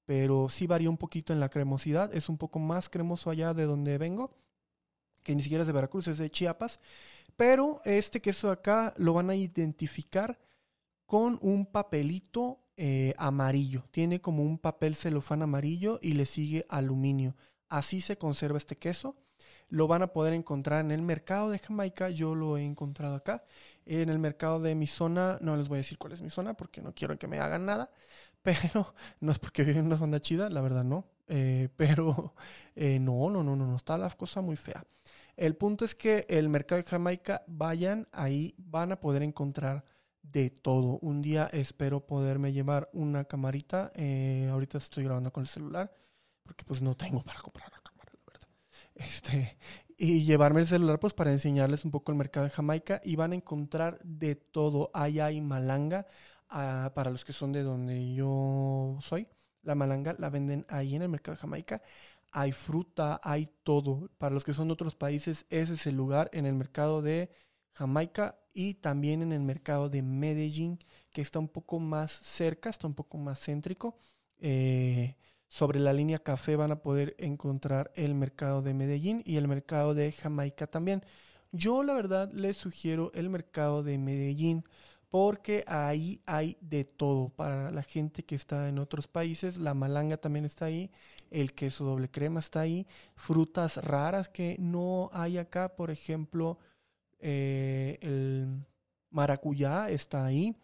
pero 0.07 0.47
sí 0.47 0.67
varía 0.67 0.89
un 0.89 0.97
poquito 0.97 1.33
en 1.33 1.41
la 1.41 1.49
cremosidad. 1.49 2.15
Es 2.15 2.29
un 2.29 2.37
poco 2.37 2.59
más 2.59 2.87
cremoso 2.87 3.29
allá 3.29 3.53
de 3.53 3.65
donde 3.65 3.97
vengo, 3.97 4.31
que 5.27 5.35
ni 5.35 5.43
siquiera 5.43 5.63
es 5.63 5.67
de 5.67 5.73
Veracruz, 5.73 6.07
es 6.07 6.19
de 6.19 6.31
Chiapas. 6.31 6.79
Pero 7.35 7.81
este 7.83 8.21
queso 8.21 8.47
de 8.47 8.53
acá 8.53 8.93
lo 8.95 9.13
van 9.13 9.29
a 9.29 9.35
identificar 9.35 10.39
con 11.05 11.37
un 11.41 11.65
papelito 11.65 12.61
eh, 12.77 13.13
amarillo. 13.17 13.83
Tiene 13.91 14.21
como 14.21 14.43
un 14.43 14.57
papel 14.57 14.95
celofán 14.95 15.41
amarillo 15.41 15.99
y 16.01 16.13
le 16.13 16.25
sigue 16.25 16.65
aluminio. 16.69 17.35
Así 17.67 17.99
se 17.99 18.17
conserva 18.17 18.57
este 18.57 18.77
queso. 18.77 19.17
Lo 19.67 19.87
van 19.87 20.01
a 20.01 20.13
poder 20.13 20.33
encontrar 20.33 20.79
en 20.79 20.91
el 20.91 21.01
mercado 21.01 21.49
de 21.49 21.59
Jamaica. 21.59 22.09
Yo 22.09 22.33
lo 22.33 22.57
he 22.57 22.63
encontrado 22.63 23.15
acá. 23.15 23.43
En 23.85 24.07
el 24.07 24.17
mercado 24.17 24.61
de 24.61 24.75
mi 24.75 24.87
zona, 24.87 25.39
no 25.41 25.57
les 25.57 25.67
voy 25.67 25.75
a 25.75 25.79
decir 25.79 25.97
cuál 25.97 26.13
es 26.13 26.21
mi 26.21 26.29
zona 26.29 26.53
porque 26.53 26.81
no 26.81 26.95
quiero 26.95 27.19
que 27.19 27.27
me 27.27 27.39
hagan 27.39 27.65
nada. 27.65 27.91
Pero 28.41 28.95
no 29.19 29.33
es 29.33 29.39
porque 29.39 29.65
vivo 29.65 29.79
en 29.79 29.87
una 29.87 29.97
zona 29.97 30.21
chida, 30.21 30.49
la 30.49 30.61
verdad 30.61 30.85
no. 30.85 31.05
Eh, 31.27 31.67
pero 31.75 32.33
eh, 32.75 32.99
no, 32.99 33.29
no, 33.29 33.43
no, 33.43 33.55
no, 33.55 33.67
no 33.67 33.75
está 33.75 33.97
la 33.97 34.09
cosa 34.11 34.41
muy 34.41 34.55
fea. 34.55 34.85
El 35.37 35.55
punto 35.55 35.85
es 35.85 35.93
que 35.93 36.25
el 36.29 36.49
mercado 36.49 36.81
de 36.81 36.89
Jamaica, 36.89 37.43
vayan 37.47 38.07
ahí, 38.11 38.55
van 38.57 38.91
a 38.91 38.99
poder 38.99 39.21
encontrar 39.21 39.85
de 40.23 40.49
todo. 40.49 40.97
Un 41.01 41.21
día 41.21 41.47
espero 41.53 42.05
poderme 42.05 42.53
llevar 42.53 42.89
una 42.91 43.25
camarita. 43.25 43.91
Eh, 43.95 44.49
ahorita 44.51 44.79
estoy 44.79 45.03
grabando 45.03 45.31
con 45.31 45.41
el 45.41 45.47
celular 45.47 45.93
porque 46.43 46.65
pues 46.65 46.81
no 46.81 46.95
tengo 46.95 47.21
para 47.23 47.39
comprar 47.39 47.69
la 47.71 47.79
cámara, 47.81 48.11
la 48.13 48.31
verdad. 48.33 48.47
Este, 48.95 49.57
y 49.95 50.23
llevarme 50.23 50.61
el 50.61 50.67
celular 50.67 50.99
pues 50.99 51.13
para 51.13 51.31
enseñarles 51.31 51.85
un 51.85 51.91
poco 51.91 52.11
el 52.11 52.17
mercado 52.17 52.45
de 52.45 52.49
Jamaica 52.49 52.99
y 53.03 53.15
van 53.15 53.33
a 53.33 53.35
encontrar 53.35 53.99
de 54.03 54.35
todo. 54.35 54.89
Allá 54.93 55.27
hay 55.27 55.39
malanga, 55.41 56.07
ah, 56.49 56.91
para 56.95 57.11
los 57.11 57.23
que 57.23 57.33
son 57.33 57.51
de 57.51 57.61
donde 57.61 58.15
yo 58.15 58.97
soy. 59.01 59.27
La 59.61 59.75
malanga 59.75 60.15
la 60.17 60.29
venden 60.29 60.65
ahí 60.69 60.95
en 60.95 61.03
el 61.03 61.09
mercado 61.09 61.35
de 61.35 61.41
Jamaica. 61.41 61.81
Hay 62.31 62.51
fruta, 62.51 63.19
hay 63.23 63.49
todo. 63.63 64.09
Para 64.17 64.33
los 64.33 64.43
que 64.43 64.53
son 64.53 64.67
de 64.67 64.73
otros 64.73 64.95
países, 64.95 65.45
ese 65.49 65.73
es 65.73 65.87
el 65.87 65.95
lugar 65.95 66.29
en 66.33 66.45
el 66.45 66.53
mercado 66.53 67.01
de 67.01 67.31
Jamaica 67.73 68.39
y 68.53 68.75
también 68.75 69.21
en 69.21 69.31
el 69.31 69.41
mercado 69.41 69.89
de 69.89 70.01
Medellín, 70.01 70.79
que 71.11 71.21
está 71.21 71.39
un 71.39 71.47
poco 71.47 71.79
más 71.79 72.11
cerca, 72.11 72.69
está 72.69 72.87
un 72.87 72.95
poco 72.95 73.17
más 73.17 73.39
céntrico. 73.39 73.97
Eh, 74.39 75.15
sobre 75.47 75.79
la 75.79 75.93
línea 75.93 76.19
café 76.19 76.55
van 76.55 76.71
a 76.71 76.81
poder 76.81 77.15
encontrar 77.19 77.91
el 77.95 78.15
mercado 78.15 78.61
de 78.61 78.73
Medellín 78.73 79.21
y 79.25 79.37
el 79.37 79.47
mercado 79.47 79.93
de 79.93 80.11
Jamaica 80.11 80.67
también. 80.67 81.03
Yo 81.51 81.83
la 81.83 81.93
verdad 81.93 82.31
les 82.33 82.57
sugiero 82.57 83.11
el 83.13 83.29
mercado 83.29 83.83
de 83.83 83.97
Medellín 83.97 84.63
porque 85.09 85.63
ahí 85.67 86.21
hay 86.25 86.57
de 86.59 86.83
todo 86.83 87.29
para 87.29 87.71
la 87.71 87.83
gente 87.83 88.23
que 88.23 88.35
está 88.35 88.67
en 88.67 88.79
otros 88.79 89.07
países. 89.07 89.57
La 89.57 89.73
malanga 89.73 90.17
también 90.17 90.45
está 90.45 90.65
ahí, 90.65 90.91
el 91.31 91.53
queso 91.53 91.85
doble 91.85 92.09
crema 92.09 92.39
está 92.39 92.61
ahí, 92.61 92.85
frutas 93.15 93.77
raras 93.77 94.29
que 94.29 94.57
no 94.59 95.09
hay 95.13 95.37
acá, 95.37 95.75
por 95.75 95.91
ejemplo, 95.91 96.59
eh, 97.19 97.97
el 98.01 98.65
maracuyá 99.09 99.89
está 99.89 100.25
ahí, 100.25 100.55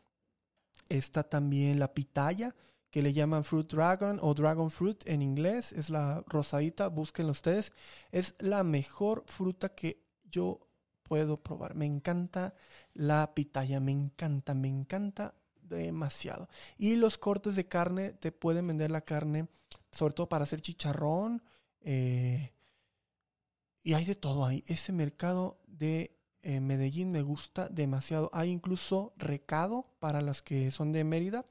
está 0.90 1.24
también 1.24 1.80
la 1.80 1.94
pitaya 1.94 2.56
que 2.94 3.02
le 3.02 3.14
llaman 3.14 3.44
Fruit 3.44 3.68
Dragon 3.68 4.20
o 4.22 4.36
Dragon 4.36 4.70
Fruit 4.70 5.02
en 5.10 5.24
inglés, 5.24 5.74
es 5.74 5.90
la 5.90 6.24
rosadita, 6.28 6.90
búsquenlo 6.90 7.32
ustedes, 7.32 7.74
es 8.12 8.36
la 8.38 8.64
mejor 8.64 9.24
fruta 9.26 9.74
que 9.74 10.04
yo 10.30 10.60
puedo 11.04 11.38
probar. 11.42 11.76
Me 11.76 11.86
encanta 11.86 12.54
la 12.94 13.34
pitaya, 13.34 13.80
me 13.80 13.92
encanta, 13.92 14.54
me 14.54 14.68
encanta 14.68 15.36
demasiado. 15.62 16.50
Y 16.78 16.96
los 16.96 17.18
cortes 17.18 17.56
de 17.56 17.68
carne, 17.68 18.14
te 18.14 18.32
pueden 18.32 18.68
vender 18.68 18.92
la 18.92 19.02
carne, 19.02 19.48
sobre 19.92 20.14
todo 20.14 20.30
para 20.30 20.44
hacer 20.44 20.62
chicharrón. 20.62 21.44
Eh, 21.82 22.54
y 23.84 23.94
hay 23.94 24.06
de 24.06 24.16
todo 24.16 24.46
ahí. 24.46 24.64
Ese 24.68 24.92
mercado 24.94 25.60
de 25.68 26.18
eh, 26.42 26.60
Medellín 26.60 27.12
me 27.12 27.22
gusta 27.22 27.70
demasiado. 27.70 28.30
Hay 28.34 28.50
incluso 28.50 29.14
recado 29.18 29.94
para 30.00 30.22
las 30.22 30.42
que 30.42 30.72
son 30.72 30.92
de 30.92 31.04
Mérida 31.04 31.46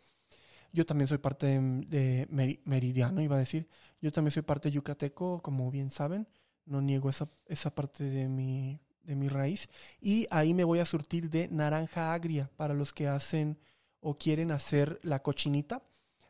yo 0.73 0.87
también 0.87 1.09
soy 1.09 1.19
parte 1.19 1.47
de, 1.47 2.27
Meridiano, 2.65 3.21
iba 3.21 3.37
a 3.37 3.39
decir. 3.39 3.69
Yo 4.01 4.11
también 4.11 4.33
soy 4.33 4.43
parte 4.43 4.69
de 4.69 4.73
yucateco, 4.73 5.43
como 5.43 5.71
bien 5.71 5.91
saben. 5.91 6.27
No 6.65 6.81
niego 6.81 7.11
esa, 7.11 7.29
esa 7.47 7.75
parte 7.75 8.05
de 8.05 8.29
mi, 8.29 8.81
de 9.05 9.17
mi 9.17 9.29
raíz. 9.29 9.69
Y 10.01 10.27
ahí 10.31 10.55
me 10.55 10.65
voy 10.65 10.79
a 10.79 10.85
surtir 10.85 11.31
de 11.31 11.49
naranja 11.49 12.13
agria 12.13 12.51
para 12.57 12.75
los 12.75 12.93
que 12.93 13.09
hacen 13.09 13.59
o 14.01 14.19
quieren 14.19 14.51
hacer 14.51 14.99
la 15.03 15.23
cochinita. 15.23 15.83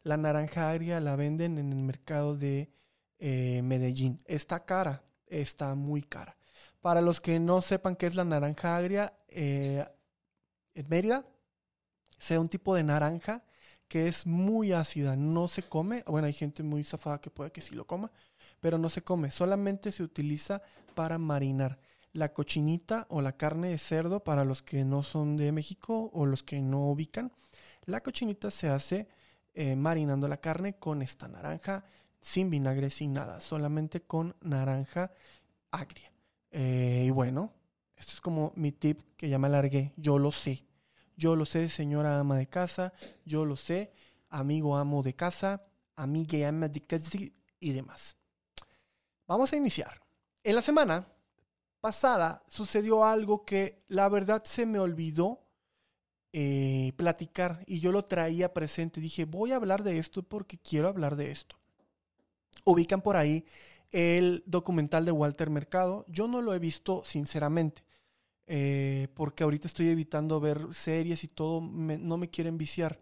La 0.03 0.17
naranja 0.17 0.71
agria 0.71 1.01
la 1.01 1.17
venden 1.17 1.59
en 1.59 1.73
el 1.73 1.83
mercado 1.83 2.37
de 2.37 2.71
eh, 3.19 3.63
Medellín. 3.63 4.19
Está 4.27 4.65
cara, 4.65 5.03
está 5.27 5.75
muy 5.75 6.03
cara. 6.03 6.37
Para 6.81 7.01
los 7.01 7.21
que 7.21 7.39
no 7.39 7.63
sepan 7.63 7.97
qué 7.97 8.07
es 8.07 8.15
la 8.15 8.25
naranja 8.25 8.77
agria, 8.77 9.15
eh, 9.29 9.87
en 10.75 10.89
Mérida, 10.89 11.25
sea 12.19 12.41
un 12.41 12.49
tipo 12.49 12.75
de 12.75 12.83
naranja 12.83 13.45
que 13.89 14.09
es 14.09 14.27
muy 14.27 14.73
ácida, 14.73 15.17
no 15.17 15.49
se 15.49 15.63
come. 15.63 16.03
Bueno, 16.07 16.27
hay 16.27 16.33
gente 16.33 16.63
muy 16.63 16.83
zafada 16.83 17.21
que 17.21 17.31
puede 17.31 17.53
que 17.53 17.61
sí 17.61 17.75
lo 17.75 17.87
coma, 17.87 18.11
pero 18.59 18.79
no 18.79 18.89
se 18.89 19.03
come, 19.03 19.31
solamente 19.31 19.93
se 19.93 20.03
utiliza 20.03 20.63
para 20.95 21.19
marinar. 21.19 21.79
La 22.13 22.33
cochinita 22.33 23.07
o 23.09 23.23
la 23.23 23.37
carne 23.37 23.69
de 23.69 23.79
cerdo, 23.79 24.23
para 24.23 24.45
los 24.45 24.63
que 24.63 24.85
no 24.85 25.03
son 25.03 25.37
de 25.37 25.53
México 25.53 26.11
o 26.13 26.27
los 26.27 26.43
que 26.43 26.61
no 26.61 26.89
ubican, 26.91 27.33
la 27.85 28.03
cochinita 28.03 28.51
se 28.51 28.69
hace 28.69 29.09
eh, 29.55 29.77
marinando 29.77 30.29
la 30.29 30.39
carne 30.39 30.79
con 30.79 31.03
esta 31.03 31.29
naranja, 31.29 31.85
sin 32.21 32.51
vinagre, 32.51 32.91
sin 32.91 33.13
nada, 33.13 33.41
solamente 33.41 34.03
con 34.03 34.37
naranja 34.41 35.13
agria. 35.71 36.13
Eh, 36.51 37.05
y 37.07 37.11
bueno, 37.11 37.53
esto 37.97 38.13
es 38.13 38.21
como 38.21 38.53
mi 38.57 38.73
tip 38.73 39.01
que 39.17 39.29
ya 39.29 39.39
me 39.39 39.49
alargué, 39.49 39.93
yo 39.97 40.19
lo 40.19 40.33
sé. 40.33 40.65
Yo 41.17 41.37
lo 41.37 41.45
sé, 41.45 41.69
señora 41.69 42.19
ama 42.19 42.37
de 42.37 42.49
casa, 42.49 42.93
yo 43.25 43.45
lo 43.45 43.57
sé, 43.57 43.93
amigo 44.29 44.77
amo 44.77 45.03
de 45.03 45.15
casa, 45.15 45.67
amiga 45.95 46.49
ama 46.49 46.69
de 46.69 46.81
casa 46.81 47.19
y 47.61 47.73
demás. 47.73 48.17
Vamos 49.27 49.53
a 49.53 49.57
iniciar. 49.57 50.01
En 50.43 50.57
la 50.57 50.63
semana 50.63 51.07
pasada 51.83 52.45
sucedió 52.49 53.05
algo 53.05 53.45
que 53.45 53.83
la 53.89 54.09
verdad 54.09 54.45
se 54.45 54.67
me 54.67 54.79
olvidó 54.79 55.41
eh, 56.33 56.93
platicar 56.97 57.65
y 57.67 57.81
yo 57.81 57.93
lo 57.93 58.05
traía 58.05 58.55
presente. 58.55 59.01
Dije, 59.01 59.27
voy 59.27 59.53
a 59.53 59.57
hablar 59.57 59.83
de 59.83 59.99
esto 59.99 60.23
porque 60.23 60.59
quiero 60.59 60.89
hablar 60.89 61.17
de 61.17 61.33
esto. 61.33 61.57
Ubican 62.65 63.03
por 63.03 63.17
ahí 63.17 63.45
el 63.91 64.45
documental 64.47 65.05
de 65.05 65.13
Walter 65.13 65.51
Mercado. 65.51 66.07
Yo 66.09 66.29
no 66.29 66.41
lo 66.41 66.55
he 66.55 66.61
visto 66.61 67.03
sinceramente. 67.05 67.83
Eh, 68.47 69.09
porque 69.15 69.43
ahorita 69.43 69.67
estoy 69.67 69.89
evitando 69.89 70.41
ver 70.41 70.73
series 70.73 71.25
y 71.25 71.29
todo, 71.29 71.61
no 71.61 72.17
me 72.17 72.31
quieren 72.31 72.59
viciar. 72.59 73.01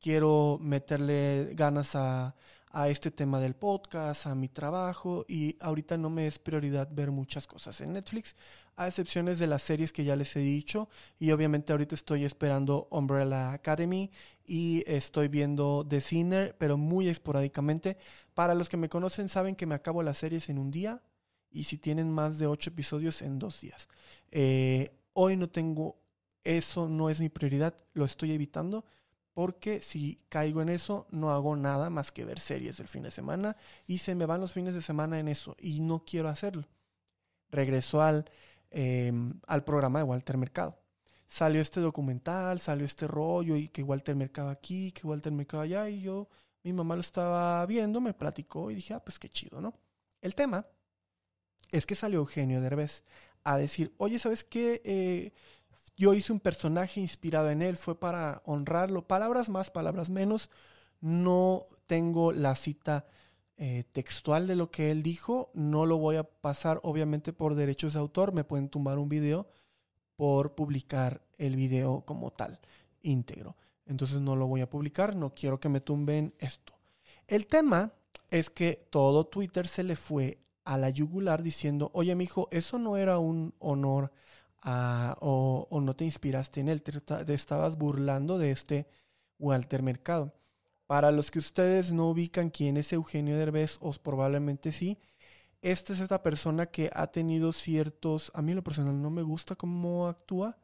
Quiero 0.00 0.58
meterle 0.60 1.50
ganas 1.54 1.94
a, 1.94 2.34
a 2.76 2.90
este 2.90 3.10
tema 3.10 3.40
del 3.40 3.54
podcast, 3.54 4.26
a 4.26 4.34
mi 4.34 4.50
trabajo 4.50 5.24
y 5.26 5.56
ahorita 5.60 5.96
no 5.96 6.10
me 6.10 6.26
es 6.26 6.38
prioridad 6.38 6.86
ver 6.92 7.10
muchas 7.10 7.46
cosas 7.46 7.80
en 7.80 7.94
Netflix, 7.94 8.36
a 8.76 8.86
excepciones 8.86 9.38
de 9.38 9.46
las 9.46 9.62
series 9.62 9.94
que 9.94 10.04
ya 10.04 10.14
les 10.14 10.36
he 10.36 10.40
dicho 10.40 10.90
y 11.18 11.30
obviamente 11.30 11.72
ahorita 11.72 11.94
estoy 11.94 12.26
esperando 12.26 12.86
Umbrella 12.90 13.52
Academy 13.52 14.10
y 14.44 14.84
estoy 14.86 15.28
viendo 15.28 15.86
The 15.88 16.02
Sinner, 16.02 16.54
pero 16.58 16.76
muy 16.76 17.08
esporádicamente. 17.08 17.96
Para 18.34 18.54
los 18.54 18.68
que 18.68 18.76
me 18.76 18.90
conocen 18.90 19.30
saben 19.30 19.56
que 19.56 19.64
me 19.64 19.74
acabo 19.74 20.02
las 20.02 20.18
series 20.18 20.50
en 20.50 20.58
un 20.58 20.70
día, 20.70 21.00
y 21.50 21.64
si 21.64 21.78
tienen 21.78 22.12
más 22.12 22.38
de 22.38 22.46
ocho 22.46 22.68
episodios 22.68 23.22
en 23.22 23.38
dos 23.38 23.58
días. 23.58 23.88
Eh, 24.30 24.92
hoy 25.14 25.38
no 25.38 25.48
tengo 25.48 25.96
eso, 26.44 26.90
no 26.90 27.08
es 27.08 27.20
mi 27.20 27.30
prioridad, 27.30 27.74
lo 27.94 28.04
estoy 28.04 28.32
evitando 28.32 28.84
porque 29.36 29.82
si 29.82 30.18
caigo 30.30 30.62
en 30.62 30.70
eso 30.70 31.06
no 31.10 31.30
hago 31.30 31.56
nada 31.56 31.90
más 31.90 32.10
que 32.10 32.24
ver 32.24 32.40
series 32.40 32.80
el 32.80 32.88
fin 32.88 33.02
de 33.02 33.10
semana 33.10 33.54
y 33.86 33.98
se 33.98 34.14
me 34.14 34.24
van 34.24 34.40
los 34.40 34.54
fines 34.54 34.74
de 34.74 34.80
semana 34.80 35.20
en 35.20 35.28
eso 35.28 35.54
y 35.60 35.80
no 35.80 36.06
quiero 36.06 36.30
hacerlo. 36.30 36.66
Regreso 37.50 38.00
al, 38.00 38.30
em, 38.70 39.38
al 39.46 39.62
programa 39.62 39.98
de 39.98 40.06
Walter 40.06 40.38
Mercado. 40.38 40.78
Salió 41.28 41.60
este 41.60 41.80
documental, 41.80 42.60
salió 42.60 42.86
este 42.86 43.06
rollo 43.06 43.56
y 43.56 43.68
que 43.68 43.82
Walter 43.82 44.16
Mercado 44.16 44.48
aquí, 44.48 44.90
que 44.92 45.06
Walter 45.06 45.32
Mercado 45.32 45.64
allá 45.64 45.90
y 45.90 46.00
yo, 46.00 46.30
mi 46.62 46.72
mamá 46.72 46.94
lo 46.94 47.02
estaba 47.02 47.66
viendo, 47.66 48.00
me 48.00 48.14
platicó 48.14 48.70
y 48.70 48.76
dije, 48.76 48.94
ah, 48.94 49.04
pues 49.04 49.18
qué 49.18 49.28
chido, 49.28 49.60
¿no? 49.60 49.74
El 50.22 50.34
tema 50.34 50.66
es 51.72 51.84
que 51.84 51.94
salió 51.94 52.20
Eugenio 52.20 52.62
Derbez 52.62 53.04
a 53.44 53.58
decir, 53.58 53.92
oye, 53.98 54.18
¿sabes 54.18 54.44
qué? 54.44 54.80
Eh, 54.82 55.32
yo 55.96 56.12
hice 56.12 56.32
un 56.32 56.40
personaje 56.40 57.00
inspirado 57.00 57.50
en 57.50 57.62
él, 57.62 57.76
fue 57.76 57.98
para 57.98 58.42
honrarlo. 58.44 59.06
Palabras 59.06 59.48
más, 59.48 59.70
palabras 59.70 60.10
menos. 60.10 60.50
No 61.00 61.66
tengo 61.86 62.32
la 62.32 62.54
cita 62.54 63.06
eh, 63.56 63.84
textual 63.92 64.46
de 64.46 64.56
lo 64.56 64.70
que 64.70 64.90
él 64.90 65.02
dijo. 65.02 65.50
No 65.54 65.86
lo 65.86 65.96
voy 65.96 66.16
a 66.16 66.24
pasar, 66.24 66.80
obviamente, 66.82 67.32
por 67.32 67.54
derechos 67.54 67.94
de 67.94 68.00
autor. 68.00 68.32
Me 68.32 68.44
pueden 68.44 68.68
tumbar 68.68 68.98
un 68.98 69.08
video 69.08 69.48
por 70.16 70.54
publicar 70.54 71.22
el 71.38 71.56
video 71.56 72.02
como 72.04 72.30
tal, 72.30 72.60
íntegro. 73.02 73.56
Entonces 73.86 74.20
no 74.20 74.36
lo 74.36 74.46
voy 74.46 74.60
a 74.60 74.68
publicar. 74.68 75.16
No 75.16 75.34
quiero 75.34 75.60
que 75.60 75.70
me 75.70 75.80
tumben 75.80 76.34
esto. 76.38 76.74
El 77.26 77.46
tema 77.46 77.92
es 78.30 78.50
que 78.50 78.86
todo 78.90 79.26
Twitter 79.26 79.66
se 79.66 79.82
le 79.82 79.96
fue 79.96 80.38
a 80.64 80.76
la 80.76 80.90
yugular 80.90 81.42
diciendo, 81.42 81.90
oye, 81.94 82.14
mijo, 82.14 82.48
eso 82.50 82.78
no 82.78 82.96
era 82.96 83.18
un 83.18 83.54
honor 83.60 84.12
o, 84.66 85.66
o, 85.70 85.80
no 85.80 85.94
te 85.94 86.04
inspiraste 86.04 86.60
en 86.60 86.68
él, 86.68 86.82
te, 86.82 86.92
estabas 87.32 87.76
burlando 87.76 88.38
de 88.38 88.50
este 88.50 88.88
Walter 89.38 89.82
Mercado. 89.82 90.34
Para 90.86 91.10
los 91.12 91.30
que 91.30 91.38
ustedes 91.38 91.92
no 91.92 92.10
ubican 92.10 92.50
quién 92.50 92.76
es 92.76 92.92
Eugenio 92.92 93.36
Derbez, 93.38 93.78
os 93.80 93.98
probablemente 93.98 94.72
sí, 94.72 94.98
esta 95.62 95.92
es 95.92 96.00
esta 96.00 96.22
persona 96.22 96.66
que 96.66 96.90
ha 96.94 97.08
tenido 97.08 97.52
ciertos, 97.52 98.30
a 98.34 98.42
mí 98.42 98.54
lo 98.54 98.62
personal 98.62 99.00
no 99.00 99.10
me 99.10 99.22
gusta 99.22 99.56
cómo 99.56 100.06
actúa, 100.06 100.58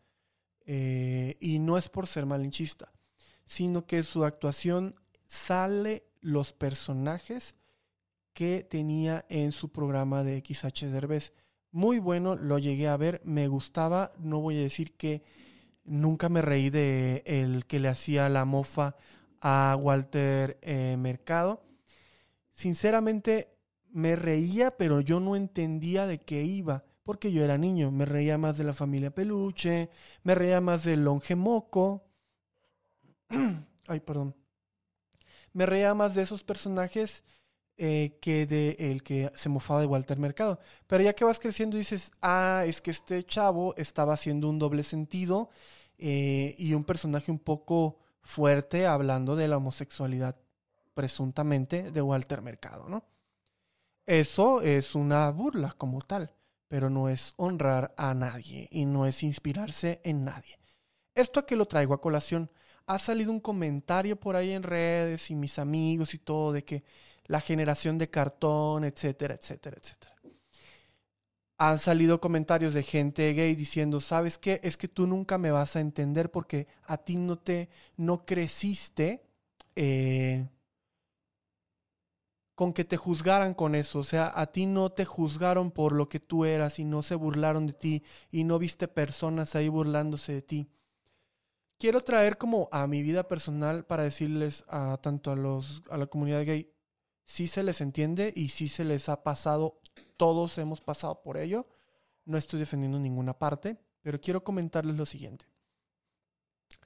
eh, 0.65 1.37
y 1.41 1.59
no 1.59 1.77
es 1.77 1.89
por 1.89 2.07
ser 2.07 2.27
malinchista, 2.27 2.93
sino 3.47 3.87
que 3.87 4.03
su 4.03 4.25
actuación 4.25 4.95
sale 5.27 6.05
los 6.21 6.53
personajes 6.53 7.55
que 8.33 8.65
tenía 8.69 9.27
en 9.29 9.53
su 9.53 9.71
programa 9.71 10.25
de 10.25 10.39
XH 10.39 10.87
Derbez. 10.91 11.33
Muy 11.73 11.99
bueno, 11.99 12.37
lo 12.37 12.59
llegué 12.59 12.87
a 12.89 12.99
ver, 12.99 13.23
me 13.25 13.49
gustaba, 13.49 14.13
no 14.19 14.41
voy 14.41 14.59
a 14.59 14.63
decir 14.63 14.95
que 14.95 15.23
nunca 15.85 16.29
me 16.29 16.43
reí 16.43 16.69
de 16.69 17.23
el 17.25 17.65
que 17.65 17.81
le 17.81 17.89
hacía 17.89 18.29
la 18.29 18.45
mofa 18.45 18.95
a 19.41 19.77
Walter 19.81 20.59
eh, 20.61 20.97
Mercado. 20.99 21.65
Sinceramente 22.53 23.57
me 23.91 24.17
reía, 24.17 24.77
pero 24.77 25.01
yo 25.01 25.19
no 25.19 25.35
entendía 25.35 26.07
de 26.07 26.21
qué 26.21 26.45
iba, 26.45 26.85
porque 27.05 27.33
yo 27.33 27.43
era 27.43 27.57
niño. 27.57 27.91
Me 27.91 28.05
reía 28.05 28.37
más 28.37 28.59
de 28.59 28.65
la 28.65 28.75
familia 28.75 29.15
Peluche, 29.15 29.89
me 30.25 30.35
reía 30.35 30.61
más 30.61 30.85
del 30.85 31.05
Longe 31.05 31.37
Moco. 31.37 32.05
Ay, 33.89 34.01
perdón. 34.01 34.37
Me 35.55 35.65
reía 35.65 35.95
más 35.95 36.15
de 36.15 36.23
esos 36.23 36.43
personajes 36.43 37.25
eh, 37.79 38.19
que 38.21 38.47
de 38.47 38.77
el 38.79 39.03
que 39.03 39.31
se 39.35 39.49
mofaba 39.49 39.81
de 39.81 39.87
Walter 39.87 40.19
Mercado. 40.19 40.61
Pero 40.87 41.03
ya 41.03 41.15
que 41.15 41.25
vas 41.25 41.41
creciendo 41.41 41.77
dices, 41.77 42.11
ah, 42.21 42.65
es 42.67 42.81
que 42.81 42.91
este 42.91 43.25
chavo 43.25 43.75
estaba 43.77 44.15
haciendo 44.15 44.49
un 44.49 44.59
doble 44.59 44.85
sentido 44.85 45.51
eh, 45.99 46.55
y 46.59 46.75
un 46.75 46.85
personaje 46.85 47.31
un 47.31 47.39
poco 47.39 47.99
fuerte 48.21 48.87
hablando 48.87 49.37
de 49.37 49.49
la 49.49 49.57
homosexualidad 49.57 50.37
presuntamente 50.95 51.91
de 51.91 52.03
Walter 52.03 52.43
Mercado, 52.43 52.89
¿no? 52.89 53.05
Eso 54.07 54.61
es 54.63 54.95
una 54.95 55.31
burla 55.31 55.75
como 55.79 56.03
tal, 56.03 56.35
pero 56.69 56.91
no 56.91 57.09
es 57.09 57.35
honrar 57.37 57.95
a 57.97 58.15
nadie 58.15 58.69
y 58.71 58.85
no 58.85 59.07
es 59.07 59.23
inspirarse 59.23 60.01
en 60.05 60.25
nadie. 60.25 60.59
Esto 61.15 61.41
a 61.41 61.47
que 61.47 61.57
lo 61.57 61.67
traigo 61.67 61.95
a 61.95 62.01
colación, 62.01 62.51
ha 62.87 62.99
salido 62.99 63.31
un 63.31 63.41
comentario 63.41 64.19
por 64.19 64.37
ahí 64.37 64.51
en 64.51 64.63
redes 64.63 65.31
y 65.31 65.35
mis 65.35 65.59
amigos 65.59 66.15
y 66.15 66.19
todo 66.19 66.53
de 66.53 66.65
que 66.65 66.83
la 67.33 67.41
generación 67.41 67.97
de 67.97 68.11
cartón, 68.11 68.85
etcétera, 68.85 69.35
etcétera, 69.35 69.79
etcétera. 69.81 70.15
Han 71.57 71.79
salido 71.79 72.21
comentarios 72.21 72.75
de 72.75 72.83
gente 72.83 73.33
gay 73.33 73.55
diciendo, 73.55 74.01
¿sabes 74.01 74.37
qué? 74.37 74.61
Es 74.63 74.77
que 74.77 74.87
tú 74.87 75.07
nunca 75.07 75.39
me 75.39 75.51
vas 75.51 75.75
a 75.75 75.81
entender 75.81 76.31
porque 76.31 76.67
a 76.85 76.99
ti 76.99 77.17
no 77.17 77.39
te, 77.39 77.71
no 77.97 78.27
creciste 78.27 79.23
eh, 79.77 80.47
con 82.55 82.75
que 82.75 82.85
te 82.85 82.99
juzgaran 82.99 83.55
con 83.55 83.77
eso. 83.77 84.01
O 84.01 84.05
sea, 84.05 84.31
a 84.35 84.53
ti 84.53 84.67
no 84.67 84.93
te 84.93 85.07
juzgaron 85.07 85.71
por 85.71 85.93
lo 85.93 86.11
que 86.11 86.21
tú 86.21 86.45
eras 86.45 86.79
y 86.79 86.85
no 86.85 87.03
se 87.03 87.15
burlaron 87.15 87.67
de 87.67 87.73
ti 87.73 88.03
y 88.31 88.45
no 88.45 88.59
viste 88.59 88.89
personas 88.89 89.55
ahí 89.55 89.71
burlándose 89.71 90.35
de 90.35 90.43
ti. 90.43 90.69
Quiero 91.79 92.03
traer 92.03 92.37
como 92.37 92.69
a 92.73 92.87
mi 92.87 93.01
vida 93.01 93.27
personal 93.27 93.87
para 93.87 94.03
decirles 94.03 94.65
a 94.69 94.99
tanto 95.01 95.31
a 95.31 95.37
los 95.37 95.83
a 95.91 95.97
la 95.97 96.07
comunidad 96.07 96.45
gay, 96.45 96.73
sí 97.25 97.47
se 97.49 97.63
les 97.63 97.81
entiende 97.81 98.33
y 98.35 98.49
sí 98.49 98.69
se 98.69 98.85
les 98.85 99.09
ha 99.09 99.23
pasado, 99.23 99.81
todos 100.17 100.59
hemos 100.59 100.81
pasado 100.81 101.23
por 101.23 101.37
ello. 101.37 101.67
No 102.25 102.39
estoy 102.39 102.61
defendiendo 102.61 102.99
ninguna 102.99 103.39
parte, 103.39 103.79
pero 104.03 104.21
quiero 104.21 104.45
comentarles 104.45 104.97
lo 104.97 105.07
siguiente. 105.07 105.47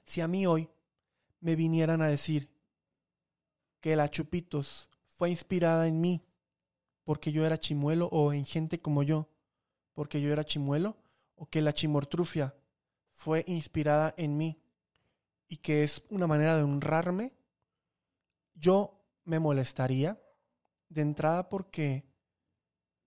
Si 0.05 0.21
a 0.21 0.27
mí 0.27 0.47
hoy 0.47 0.69
me 1.39 1.55
vinieran 1.55 2.01
a 2.01 2.07
decir 2.07 2.49
que 3.79 3.95
la 3.95 4.09
Chupitos 4.09 4.89
fue 5.07 5.29
inspirada 5.29 5.87
en 5.87 6.01
mí 6.01 6.23
porque 7.03 7.31
yo 7.31 7.45
era 7.45 7.57
chimuelo 7.57 8.07
o 8.11 8.33
en 8.33 8.45
gente 8.45 8.79
como 8.79 9.03
yo 9.03 9.29
porque 9.97 10.21
yo 10.21 10.31
era 10.31 10.43
chimuelo 10.43 10.95
o 11.35 11.47
que 11.47 11.59
la 11.59 11.73
chimortrufia 11.73 12.53
fue 13.11 13.43
inspirada 13.47 14.13
en 14.15 14.37
mí 14.37 14.61
y 15.47 15.57
que 15.57 15.83
es 15.83 16.03
una 16.09 16.27
manera 16.27 16.55
de 16.55 16.61
honrarme, 16.61 17.33
yo 18.53 19.03
me 19.23 19.39
molestaría 19.39 20.21
de 20.89 21.01
entrada 21.01 21.49
porque 21.49 22.05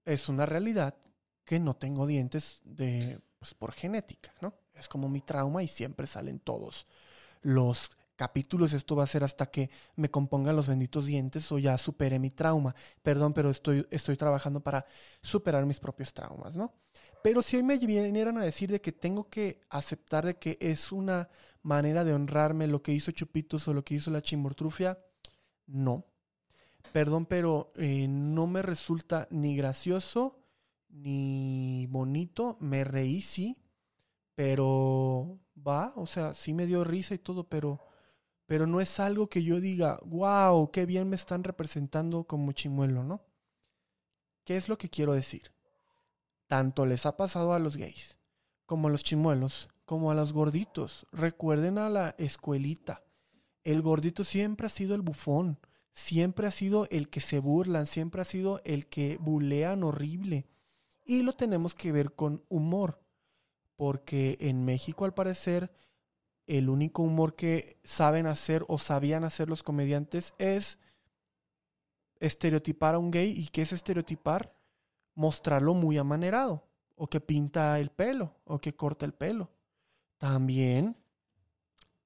es 0.04 0.28
una 0.28 0.46
realidad 0.46 0.96
que 1.44 1.58
no 1.58 1.74
tengo 1.76 2.06
dientes 2.06 2.60
de 2.64 3.20
pues, 3.38 3.54
por 3.54 3.72
genética, 3.72 4.34
¿no? 4.40 4.54
Es 4.74 4.88
como 4.88 5.08
mi 5.08 5.20
trauma 5.20 5.62
y 5.62 5.68
siempre 5.68 6.06
salen 6.06 6.38
todos 6.40 6.86
los 7.42 7.90
capítulos, 8.20 8.74
esto 8.74 8.94
va 8.96 9.04
a 9.04 9.06
ser 9.06 9.24
hasta 9.24 9.46
que 9.46 9.70
me 9.96 10.10
compongan 10.10 10.54
los 10.54 10.68
benditos 10.68 11.06
dientes 11.06 11.50
o 11.52 11.58
ya 11.58 11.78
superé 11.78 12.18
mi 12.18 12.30
trauma. 12.30 12.74
Perdón, 13.02 13.32
pero 13.32 13.48
estoy, 13.48 13.86
estoy 13.90 14.16
trabajando 14.18 14.60
para 14.60 14.84
superar 15.22 15.64
mis 15.64 15.80
propios 15.80 16.12
traumas, 16.12 16.54
¿no? 16.54 16.74
Pero 17.22 17.40
si 17.40 17.56
hoy 17.56 17.62
me 17.62 17.78
vinieran 17.78 18.36
a 18.36 18.44
decir 18.44 18.70
de 18.70 18.82
que 18.82 18.92
tengo 18.92 19.30
que 19.30 19.62
aceptar 19.70 20.26
de 20.26 20.36
que 20.36 20.58
es 20.60 20.92
una 20.92 21.30
manera 21.62 22.04
de 22.04 22.12
honrarme 22.12 22.66
lo 22.66 22.82
que 22.82 22.92
hizo 22.92 23.10
Chupitos 23.10 23.66
o 23.68 23.74
lo 23.74 23.84
que 23.84 23.94
hizo 23.94 24.10
la 24.10 24.20
chimortrufia, 24.22 24.98
no. 25.66 26.04
Perdón, 26.92 27.26
pero 27.26 27.72
eh, 27.76 28.06
no 28.08 28.46
me 28.46 28.62
resulta 28.62 29.28
ni 29.30 29.56
gracioso 29.56 30.38
ni 30.88 31.86
bonito. 31.86 32.56
Me 32.60 32.84
reí, 32.84 33.20
sí, 33.20 33.56
pero 34.34 35.38
va, 35.56 35.92
o 35.96 36.06
sea, 36.06 36.34
sí 36.34 36.54
me 36.54 36.66
dio 36.66 36.84
risa 36.84 37.14
y 37.14 37.18
todo, 37.18 37.44
pero 37.44 37.80
pero 38.50 38.66
no 38.66 38.80
es 38.80 38.98
algo 38.98 39.28
que 39.28 39.44
yo 39.44 39.60
diga, 39.60 40.00
wow, 40.04 40.72
qué 40.72 40.84
bien 40.84 41.08
me 41.08 41.14
están 41.14 41.44
representando 41.44 42.24
como 42.24 42.50
chimuelo, 42.50 43.04
¿no? 43.04 43.22
¿Qué 44.42 44.56
es 44.56 44.68
lo 44.68 44.76
que 44.76 44.90
quiero 44.90 45.12
decir? 45.12 45.52
Tanto 46.48 46.84
les 46.84 47.06
ha 47.06 47.16
pasado 47.16 47.52
a 47.52 47.60
los 47.60 47.76
gays, 47.76 48.16
como 48.66 48.88
a 48.88 48.90
los 48.90 49.04
chimuelos, 49.04 49.68
como 49.84 50.10
a 50.10 50.16
los 50.16 50.32
gorditos. 50.32 51.06
Recuerden 51.12 51.78
a 51.78 51.88
la 51.88 52.16
escuelita. 52.18 53.04
El 53.62 53.82
gordito 53.82 54.24
siempre 54.24 54.66
ha 54.66 54.70
sido 54.70 54.96
el 54.96 55.02
bufón, 55.02 55.60
siempre 55.92 56.46
ha 56.46 56.50
sido 56.50 56.86
el 56.90 57.08
que 57.08 57.20
se 57.20 57.38
burlan, 57.38 57.86
siempre 57.86 58.22
ha 58.22 58.24
sido 58.24 58.60
el 58.64 58.86
que 58.86 59.16
bulean 59.18 59.82
horrible. 59.82 60.46
Y 61.04 61.22
lo 61.22 61.32
tenemos 61.32 61.74
que 61.74 61.92
ver 61.92 62.14
con 62.14 62.44
humor, 62.48 63.00
porque 63.76 64.36
en 64.40 64.64
México 64.64 65.04
al 65.04 65.14
parecer 65.14 65.72
el 66.46 66.68
único 66.68 67.02
humor 67.02 67.36
que 67.36 67.78
saben 67.84 68.26
hacer 68.26 68.64
o 68.68 68.78
sabían 68.78 69.24
hacer 69.24 69.48
los 69.48 69.62
comediantes 69.62 70.34
es 70.38 70.78
estereotipar 72.18 72.94
a 72.94 72.98
un 72.98 73.10
gay. 73.10 73.30
¿Y 73.30 73.48
qué 73.48 73.62
es 73.62 73.72
estereotipar? 73.72 74.54
Mostrarlo 75.14 75.74
muy 75.74 75.96
amanerado, 75.98 76.66
o 76.96 77.08
que 77.08 77.20
pinta 77.20 77.78
el 77.78 77.90
pelo, 77.90 78.34
o 78.44 78.60
que 78.60 78.74
corta 78.74 79.06
el 79.06 79.14
pelo. 79.14 79.50
También 80.18 80.96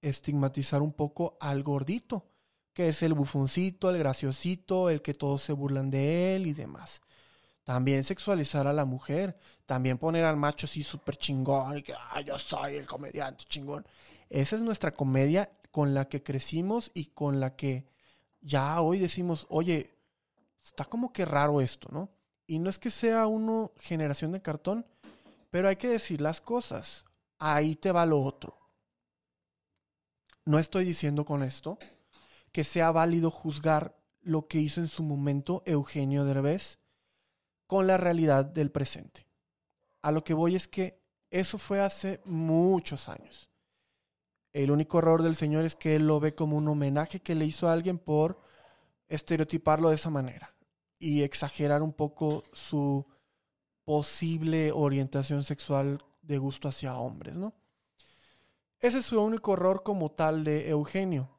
estigmatizar 0.01 0.83
un 0.83 0.93
poco 0.93 1.37
al 1.41 1.63
gordito, 1.63 2.27
que 2.75 2.89
es 2.89 3.03
el 3.03 3.15
bufoncito, 3.15 3.89
el 3.89 3.99
graciosito, 3.99 4.91
el 4.91 5.01
que 5.01 5.15
todos 5.15 5.43
se 5.43 5.53
burlan 5.53 5.91
de 5.91 6.37
él 6.37 6.47
y 6.49 6.53
demás. 6.53 7.01
También 7.63 8.05
sexualizar 8.05 8.67
a 8.67 8.73
la 8.73 8.85
mujer, 8.85 9.39
también 9.65 9.97
poner 9.97 10.25
al 10.25 10.37
macho 10.37 10.67
así 10.67 10.83
súper 10.83 11.17
chingón 11.17 11.79
y 11.79 11.83
que 11.83 11.95
ah, 11.95 12.21
yo 12.21 12.37
soy 12.39 12.75
el 12.75 12.87
comediante 12.87 13.45
chingón. 13.45 13.87
Esa 14.29 14.57
es 14.57 14.63
nuestra 14.63 14.93
comedia 14.93 15.51
con 15.71 15.95
la 15.95 16.09
que 16.09 16.23
crecimos 16.23 16.91
y 16.93 17.07
con 17.07 17.41
la 17.41 17.57
que 17.57 17.87
ya 18.43 18.81
hoy 18.83 18.99
decimos, 18.99 19.47
oye, 19.49 19.95
está 20.63 20.85
como 20.85 21.13
que 21.13 21.25
raro 21.25 21.61
esto, 21.61 21.89
¿no? 21.91 22.11
Y 22.47 22.59
no 22.59 22.69
es 22.69 22.79
que 22.79 22.91
sea 22.91 23.27
uno 23.27 23.73
generación 23.79 24.33
de 24.33 24.43
cartón, 24.43 24.85
pero 25.51 25.69
hay 25.69 25.77
que 25.77 25.89
decir 25.89 26.21
las 26.21 26.41
cosas. 26.41 27.05
Ahí 27.39 27.77
te 27.77 27.93
va 27.93 28.05
lo 28.05 28.21
otro. 28.21 28.59
No 30.45 30.59
estoy 30.59 30.85
diciendo 30.85 31.25
con 31.25 31.43
esto 31.43 31.79
que 32.55 32.63
sea 32.63 32.93
válido 32.93 33.33
juzgar 33.33 34.01
lo 34.23 34.47
que 34.47 34.59
hizo 34.59 34.81
en 34.81 34.87
su 34.87 35.03
momento 35.03 35.65
Eugenio 35.67 36.25
Derbez 36.25 36.79
con 37.67 37.89
la 37.89 37.97
realidad 37.97 38.45
del 38.45 38.71
presente. 38.71 39.27
A 40.03 40.13
lo 40.13 40.23
que 40.23 40.35
voy 40.35 40.55
es 40.55 40.69
que 40.69 41.03
eso 41.31 41.59
fue 41.59 41.81
hace 41.81 42.21
muchos 42.25 43.09
años. 43.09 43.51
El 44.53 44.71
único 44.71 45.01
error 45.01 45.25
del 45.25 45.35
Señor 45.35 45.65
es 45.65 45.75
que 45.75 45.97
Él 45.97 46.07
lo 46.07 46.21
ve 46.21 46.37
como 46.37 46.57
un 46.57 46.69
homenaje 46.69 47.19
que 47.19 47.35
le 47.35 47.45
hizo 47.45 47.69
a 47.69 47.73
alguien 47.73 47.99
por 47.99 48.41
estereotiparlo 49.09 49.89
de 49.89 49.97
esa 49.97 50.11
manera 50.11 50.55
y 51.01 51.23
exagerar 51.23 51.83
un 51.83 51.93
poco 51.93 52.45
su 52.53 53.05
posible 53.83 54.71
orientación 54.71 55.43
sexual 55.43 56.05
de 56.23 56.39
gusto 56.39 56.69
hacia 56.69 56.95
hombres, 56.95 57.35
¿no? 57.35 57.53
Ese 58.79 58.99
es 58.99 59.07
su 59.07 59.21
único 59.21 59.55
error 59.55 59.83
como 59.83 60.13
tal 60.13 60.45
de 60.45 60.69
Eugenio, 60.71 61.34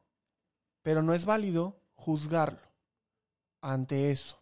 pero 0.86 1.02
no 1.02 1.14
es 1.14 1.24
válido 1.24 1.80
juzgarlo. 1.96 2.60
ante 3.60 4.12
eso. 4.12 4.40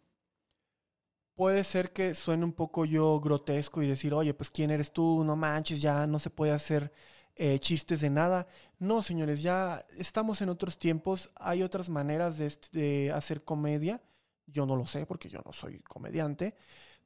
Puede 1.35 1.65
ser 1.65 1.95
que 1.95 2.15
suene 2.15 2.45
un 2.45 2.53
poco 2.53 2.85
yo 2.85 3.19
grotesco 3.19 3.83
y 3.83 3.87
decir, 3.87 4.13
oye, 4.13 4.35
pues 4.35 4.51
quién 4.51 4.71
eres 4.71 4.93
tú, 4.93 5.25
no 5.25 5.37
manches, 5.37 5.81
ya 5.81 6.07
no 6.07 6.19
se 6.19 6.29
puede 6.29 6.53
hacer 6.53 6.93
eh, 7.35 7.59
chistes 7.61 8.03
de 8.03 8.11
nada. 8.11 8.47
No, 8.79 9.03
señores, 9.03 9.41
ya 9.41 9.87
estamos 9.97 10.43
en 10.43 10.51
otros 10.51 10.79
tiempos, 10.79 11.31
hay 11.37 11.63
otras 11.63 11.89
maneras 11.89 12.37
de, 12.37 13.11
hacer 13.11 13.43
comedia. 13.43 14.03
Yo 14.47 14.67
no 14.67 14.77
lo 14.77 14.87
sé 14.87 15.07
porque 15.07 15.31
yo 15.31 15.41
no 15.47 15.55
soy 15.55 15.79
comediante, 15.81 16.55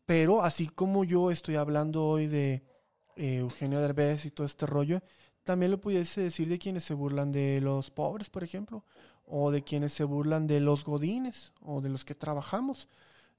pero 0.04 0.42
así 0.42 0.66
como 0.66 1.04
yo 1.04 1.30
estoy 1.30 1.54
hablando 1.54 2.04
hoy 2.08 2.26
de 2.26 2.64
eh, 3.14 3.36
Eugenio 3.36 3.78
Derbez 3.80 4.26
y 4.26 4.32
todo 4.32 4.48
este 4.48 4.66
rollo, 4.66 5.00
también 5.44 5.70
lo 5.70 5.80
pudiese 5.80 6.22
decir 6.22 6.48
de 6.48 6.58
quienes 6.58 6.82
se 6.82 6.94
burlan 6.94 7.30
de 7.30 7.60
los 7.60 7.92
pobres, 7.92 8.30
por 8.30 8.42
ejemplo, 8.42 8.84
o 9.28 9.50
de 9.50 9.62
quienes 9.62 9.92
se 9.92 10.04
burlan 10.04 10.46
de 10.46 10.60
los 10.60 10.84
godines 10.84 11.52
o 11.60 11.80
de 11.80 11.88
los 11.88 12.04
que 12.04 12.14
trabajamos. 12.14 12.88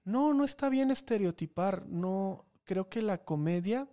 No, 0.03 0.33
no 0.33 0.43
está 0.43 0.69
bien 0.69 0.91
estereotipar, 0.91 1.85
no 1.87 2.45
creo 2.63 2.89
que 2.89 3.01
la 3.01 3.17
comedia 3.17 3.87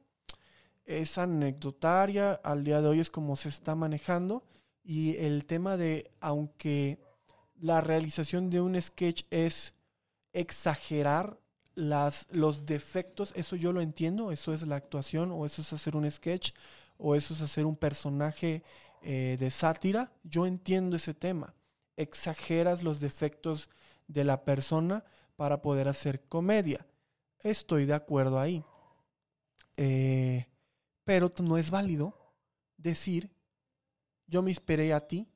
es 0.84 1.18
anecdotaria, 1.18 2.32
al 2.32 2.62
día 2.62 2.80
de 2.80 2.88
hoy 2.88 3.00
es 3.00 3.10
como 3.10 3.36
se 3.36 3.48
está 3.48 3.74
manejando 3.74 4.44
y 4.84 5.16
el 5.16 5.46
tema 5.46 5.76
de 5.76 6.10
aunque 6.20 6.98
la 7.60 7.80
realización 7.80 8.50
de 8.50 8.60
un 8.60 8.80
sketch 8.80 9.24
es 9.30 9.74
exagerar 10.32 11.40
las, 11.74 12.26
los 12.30 12.66
defectos, 12.66 13.32
eso 13.34 13.56
yo 13.56 13.72
lo 13.72 13.80
entiendo, 13.80 14.30
eso 14.30 14.54
es 14.54 14.66
la 14.66 14.76
actuación 14.76 15.32
o 15.32 15.44
eso 15.44 15.62
es 15.62 15.72
hacer 15.72 15.96
un 15.96 16.10
sketch 16.10 16.52
o 16.98 17.14
eso 17.14 17.34
es 17.34 17.42
hacer 17.42 17.66
un 17.66 17.76
personaje 17.76 18.62
eh, 19.02 19.36
de 19.38 19.50
sátira, 19.50 20.12
yo 20.22 20.46
entiendo 20.46 20.96
ese 20.96 21.14
tema. 21.14 21.54
Exageras 21.96 22.82
los 22.82 23.00
defectos 23.00 23.68
de 24.08 24.24
la 24.24 24.44
persona 24.44 25.04
para 25.36 25.62
poder 25.62 25.88
hacer 25.88 26.22
comedia. 26.28 26.86
Estoy 27.40 27.84
de 27.84 27.94
acuerdo 27.94 28.40
ahí. 28.40 28.64
Eh, 29.76 30.46
pero 31.04 31.30
no 31.42 31.58
es 31.58 31.70
válido 31.70 32.14
decir, 32.76 33.30
yo 34.26 34.42
me 34.42 34.50
inspiré 34.50 34.92
a 34.92 35.00
ti. 35.00 35.28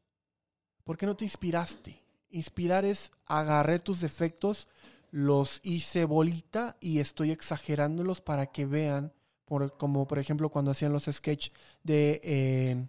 ¿Por 0.85 0.97
qué 0.97 1.07
no 1.07 1.17
te 1.17 1.25
inspiraste? 1.25 2.03
Inspirar 2.31 2.85
es 2.85 3.11
agarré 3.27 3.79
tus 3.79 4.01
defectos, 4.01 4.69
los 5.11 5.61
hice 5.63 6.05
bolita 6.05 6.77
y 6.81 7.01
estoy 7.01 7.31
exagerándolos 7.31 8.21
para 8.21 8.47
que 8.47 8.67
vean, 8.67 9.13
por, 9.45 9.77
como 9.77 10.07
por 10.07 10.19
ejemplo 10.19 10.49
cuando 10.49 10.71
hacían 10.71 10.93
los 10.93 11.05
sketches 11.05 11.53
de, 11.83 12.21
eh, 12.25 12.89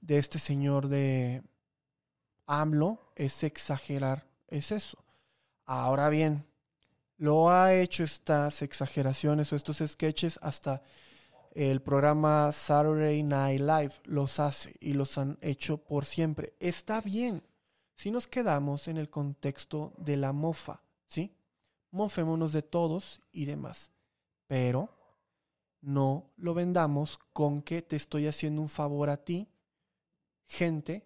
de 0.00 0.18
este 0.18 0.38
señor 0.38 0.88
de 0.88 1.42
AMLO, 2.46 3.12
es 3.14 3.42
exagerar, 3.42 4.26
es 4.48 4.72
eso. 4.72 4.98
Ahora 5.64 6.08
bien, 6.08 6.46
lo 7.18 7.50
ha 7.50 7.74
hecho 7.74 8.04
estas 8.04 8.62
exageraciones 8.62 9.52
o 9.52 9.56
estos 9.56 9.82
sketches 9.86 10.38
hasta 10.42 10.82
el 11.54 11.80
programa 11.80 12.52
Saturday 12.52 13.22
Night 13.22 13.60
Live 13.60 13.94
los 14.04 14.38
hace 14.38 14.76
y 14.78 14.92
los 14.92 15.16
han 15.16 15.38
hecho 15.40 15.78
por 15.78 16.04
siempre. 16.04 16.54
Está 16.60 17.00
bien 17.00 17.42
si 17.94 18.10
nos 18.10 18.26
quedamos 18.26 18.88
en 18.88 18.98
el 18.98 19.08
contexto 19.08 19.94
de 19.96 20.18
la 20.18 20.32
mofa, 20.32 20.82
¿sí? 21.08 21.34
Mofémonos 21.90 22.52
de 22.52 22.60
todos 22.60 23.22
y 23.32 23.46
demás. 23.46 23.90
Pero 24.46 24.90
no 25.80 26.30
lo 26.36 26.52
vendamos 26.52 27.18
con 27.32 27.62
que 27.62 27.80
te 27.80 27.96
estoy 27.96 28.26
haciendo 28.26 28.60
un 28.60 28.68
favor 28.68 29.08
a 29.08 29.16
ti, 29.16 29.48
gente 30.44 31.05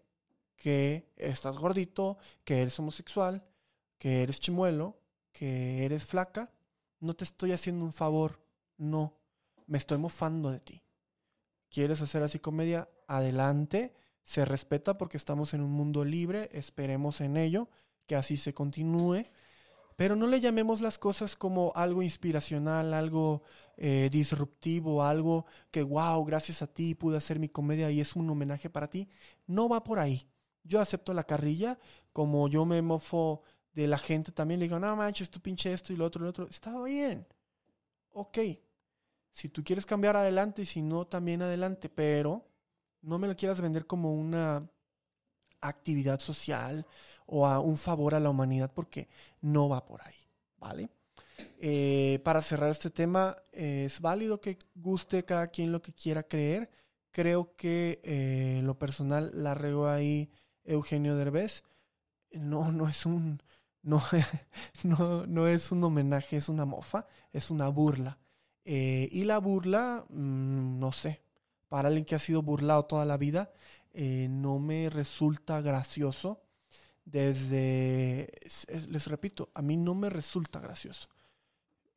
que 0.61 1.11
estás 1.17 1.57
gordito, 1.57 2.19
que 2.45 2.61
eres 2.61 2.79
homosexual, 2.79 3.43
que 3.99 4.23
eres 4.23 4.39
chimuelo, 4.39 5.01
que 5.33 5.87
eres 5.87 6.05
flaca. 6.05 6.53
No 7.01 7.17
te 7.17 7.25
estoy 7.25 7.53
haciendo 7.53 7.83
un 7.83 7.95
favor, 7.95 8.45
no 8.77 9.17
me 9.67 9.79
estoy 9.79 9.97
mofando 9.97 10.51
de 10.51 10.61
ti. 10.61 10.83
¿Quieres 11.71 12.03
hacer 12.03 12.23
así 12.23 12.39
comedia? 12.39 12.91
Adelante, 13.09 13.95
se 14.23 14.45
respeta 14.45 14.99
porque 14.99 15.17
estamos 15.17 15.55
en 15.55 15.63
un 15.63 15.71
mundo 15.73 16.05
libre, 16.05 16.51
esperemos 16.53 17.23
en 17.23 17.39
ello, 17.39 17.71
que 18.05 18.15
así 18.15 18.37
se 18.37 18.53
continúe. 18.53 19.25
Pero 19.97 20.15
no 20.15 20.27
le 20.27 20.41
llamemos 20.41 20.83
las 20.83 20.99
cosas 20.99 21.37
como 21.37 21.73
algo 21.75 22.03
inspiracional, 22.03 22.93
algo 22.93 23.43
eh, 23.79 24.11
disruptivo, 24.13 25.05
algo 25.05 25.47
que, 25.71 25.83
wow, 25.83 26.23
gracias 26.27 26.61
a 26.61 26.67
ti 26.67 26.95
pude 26.95 27.17
hacer 27.17 27.39
mi 27.39 27.49
comedia 27.49 27.91
y 27.91 28.01
es 28.01 28.15
un 28.15 28.29
homenaje 28.29 28.69
para 28.69 28.91
ti. 28.91 29.09
No 29.47 29.67
va 29.67 29.83
por 29.83 29.99
ahí. 29.99 30.30
Yo 30.63 30.81
acepto 30.81 31.15
la 31.15 31.25
carrilla, 31.25 31.79
como 32.13 32.49
yo 32.49 32.65
me 32.65 32.83
mofo 32.83 33.43
de 33.73 33.87
la 33.87 33.99
gente 33.99 34.33
también, 34.33 34.61
le 34.61 34.67
digo, 34.67 34.79
no 34.79 34.97
manches, 34.97 35.31
tú 35.31 35.41
pinche 35.41 35.73
esto 35.73 35.93
y 35.93 35.97
lo 35.97 36.05
otro 36.05 36.23
y 36.23 36.25
lo 36.25 36.31
otro. 36.31 36.49
Está 36.49 36.83
bien. 36.83 37.27
Ok, 38.13 38.39
si 39.33 39.49
tú 39.49 39.63
quieres 39.63 39.87
cambiar 39.87 40.17
adelante 40.17 40.63
y 40.63 40.67
si 40.67 40.83
no, 40.83 41.07
también 41.07 41.43
adelante, 41.43 41.89
pero 41.89 42.47
no 43.03 43.19
me 43.19 43.29
lo 43.29 43.37
quieras 43.37 43.61
vender 43.61 43.87
como 43.87 44.15
una 44.15 44.69
actividad 45.61 46.21
social 46.21 46.87
o 47.27 47.47
a 47.47 47.61
un 47.61 47.79
favor 47.79 48.15
a 48.15 48.21
la 48.21 48.31
humanidad 48.31 48.73
porque 48.75 49.09
no 49.41 49.69
va 49.69 49.85
por 49.85 50.03
ahí, 50.03 50.17
¿vale? 50.59 50.91
Eh, 51.59 52.21
para 52.25 52.43
cerrar 52.43 52.71
este 52.71 52.91
tema, 52.91 53.37
es 53.53 54.01
válido 54.01 54.41
que 54.41 54.59
guste 54.75 55.25
cada 55.25 55.49
quien 55.49 55.73
lo 55.73 55.81
que 55.81 55.93
quiera 55.93 56.23
creer. 56.23 56.71
Creo 57.13 57.55
que 57.57 58.01
eh, 58.05 58.61
lo 58.65 58.79
personal 58.79 59.31
la 59.35 59.55
regó 59.55 59.89
ahí 59.89 60.31
Eugenio 60.71 61.17
Derbez. 61.17 61.65
No, 62.33 62.73
no 62.73 62.89
es 62.89 63.07
un, 63.07 63.43
no, 63.83 64.03
no, 64.85 65.27
no 65.27 65.49
es 65.49 65.73
un 65.73 65.83
homenaje, 65.85 66.37
es 66.37 66.49
una 66.49 66.65
mofa, 66.65 67.07
es 67.33 67.51
una 67.51 67.69
burla. 67.69 68.19
Eh, 68.65 69.09
y 69.11 69.25
la 69.25 69.39
burla, 69.39 70.05
mm, 70.09 70.79
no 70.79 70.93
sé, 70.93 71.23
para 71.69 71.89
alguien 71.89 72.05
que 72.05 72.15
ha 72.15 72.19
sido 72.19 72.43
burlado 72.43 72.85
toda 72.85 73.05
la 73.05 73.17
vida, 73.17 73.53
eh, 73.93 74.29
no 74.31 74.59
me 74.59 74.91
resulta 74.91 75.61
gracioso. 75.61 76.43
Desde, 77.05 78.31
les 78.89 79.07
repito, 79.09 79.51
a 79.55 79.63
mí 79.63 79.77
no 79.77 79.95
me 79.95 80.11
resulta 80.11 80.61
gracioso. 80.61 81.09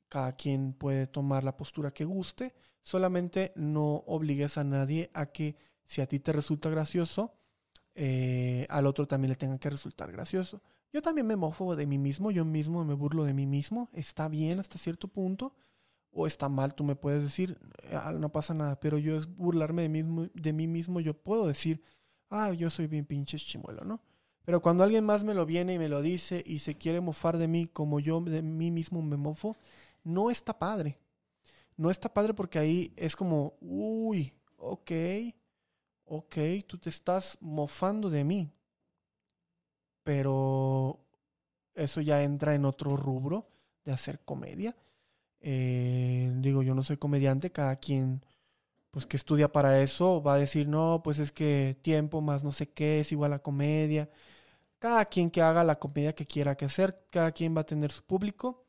Cada 0.09 0.35
quien 0.35 0.73
puede 0.73 1.07
tomar 1.07 1.43
la 1.43 1.57
postura 1.57 1.91
que 1.91 2.05
guste, 2.05 2.55
solamente 2.81 3.51
no 3.55 4.03
obligues 4.07 4.57
a 4.57 4.63
nadie 4.63 5.11
a 5.13 5.27
que 5.27 5.57
si 5.85 6.01
a 6.01 6.07
ti 6.07 6.19
te 6.19 6.31
resulta 6.31 6.69
gracioso, 6.69 7.33
eh, 7.95 8.65
al 8.69 8.85
otro 8.87 9.07
también 9.07 9.29
le 9.29 9.35
tenga 9.35 9.57
que 9.57 9.69
resultar 9.69 10.11
gracioso. 10.11 10.61
Yo 10.91 11.01
también 11.01 11.27
me 11.27 11.35
mofo 11.35 11.75
de 11.75 11.87
mí 11.87 11.97
mismo, 11.97 12.31
yo 12.31 12.45
mismo 12.45 12.85
me 12.85 12.93
burlo 12.93 13.23
de 13.23 13.33
mí 13.33 13.45
mismo, 13.45 13.89
está 13.93 14.27
bien 14.27 14.59
hasta 14.59 14.77
cierto 14.77 15.07
punto, 15.07 15.55
o 16.11 16.27
está 16.27 16.49
mal, 16.49 16.75
tú 16.75 16.83
me 16.83 16.95
puedes 16.95 17.23
decir, 17.23 17.57
ah, 17.91 18.11
no 18.11 18.31
pasa 18.31 18.53
nada, 18.53 18.79
pero 18.79 18.99
yo 18.99 19.17
es 19.17 19.25
burlarme 19.25 19.83
de, 19.83 19.89
mismo, 19.89 20.27
de 20.33 20.53
mí 20.53 20.67
mismo, 20.67 20.99
yo 20.99 21.15
puedo 21.15 21.47
decir, 21.47 21.81
ah, 22.29 22.53
yo 22.53 22.69
soy 22.69 22.87
bien 22.87 23.05
pinche 23.05 23.37
chimuelo, 23.37 23.83
¿no? 23.83 24.01
Pero 24.45 24.61
cuando 24.61 24.83
alguien 24.83 25.05
más 25.05 25.23
me 25.23 25.33
lo 25.33 25.45
viene 25.45 25.73
y 25.73 25.79
me 25.79 25.89
lo 25.89 26.01
dice 26.01 26.43
y 26.45 26.59
se 26.59 26.75
quiere 26.75 27.01
mofar 27.01 27.37
de 27.37 27.47
mí 27.47 27.65
como 27.65 27.99
yo 27.99 28.19
de 28.21 28.41
mí 28.41 28.71
mismo 28.71 29.01
me 29.01 29.17
mofo, 29.17 29.57
no 30.03 30.29
está 30.29 30.59
padre. 30.59 30.99
No 31.77 31.89
está 31.89 32.13
padre 32.13 32.33
porque 32.33 32.59
ahí 32.59 32.93
es 32.97 33.15
como, 33.15 33.55
uy, 33.61 34.33
ok, 34.57 34.91
ok, 36.05 36.35
tú 36.67 36.77
te 36.77 36.89
estás 36.89 37.37
mofando 37.41 38.09
de 38.09 38.23
mí. 38.23 38.51
Pero 40.03 40.99
eso 41.75 42.01
ya 42.01 42.23
entra 42.23 42.55
en 42.55 42.65
otro 42.65 42.97
rubro 42.97 43.47
de 43.85 43.93
hacer 43.93 44.19
comedia. 44.21 44.75
Eh, 45.41 46.31
digo, 46.37 46.63
yo 46.63 46.75
no 46.75 46.83
soy 46.83 46.97
comediante, 46.97 47.51
cada 47.51 47.75
quien 47.77 48.23
pues 48.91 49.07
que 49.07 49.17
estudia 49.17 49.51
para 49.51 49.81
eso 49.81 50.21
va 50.23 50.35
a 50.35 50.39
decir, 50.39 50.67
no, 50.67 51.01
pues 51.03 51.19
es 51.19 51.31
que 51.31 51.77
tiempo 51.81 52.21
más 52.21 52.43
no 52.43 52.51
sé 52.51 52.69
qué 52.69 52.99
es 52.99 53.11
igual 53.11 53.33
a 53.33 53.39
comedia. 53.39 54.09
Cada 54.79 55.05
quien 55.05 55.31
que 55.31 55.41
haga 55.41 55.63
la 55.63 55.79
comedia 55.79 56.13
que 56.15 56.27
quiera 56.27 56.55
que 56.55 56.65
hacer, 56.65 57.05
cada 57.11 57.31
quien 57.31 57.55
va 57.57 57.61
a 57.61 57.65
tener 57.65 57.91
su 57.91 58.03
público. 58.03 58.65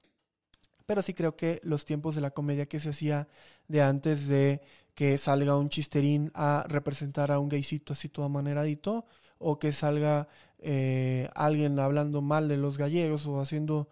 Pero 0.87 1.03
sí 1.03 1.15
creo 1.15 1.37
que 1.37 1.61
los 1.65 1.85
tiempos 1.85 2.15
de 2.15 2.21
la 2.23 2.31
comedia 2.33 2.67
que 2.67 2.81
se 2.81 2.91
hacía 2.91 3.29
de 3.69 3.83
antes 3.83 4.29
de 4.29 4.63
que 4.95 5.19
salga 5.19 5.57
un 5.57 5.69
chisterín 5.69 6.31
a 6.35 6.65
representar 6.69 7.33
a 7.33 7.39
un 7.39 7.49
gaycito 7.49 7.93
así 7.93 8.09
todo 8.09 8.29
maneradito, 8.29 9.07
o 9.39 9.59
que 9.59 9.73
salga 9.73 10.29
eh, 10.59 11.29
alguien 11.35 11.79
hablando 11.79 12.23
mal 12.23 12.49
de 12.49 12.57
los 12.57 12.79
gallegos 12.79 13.27
o 13.27 13.41
haciendo 13.41 13.89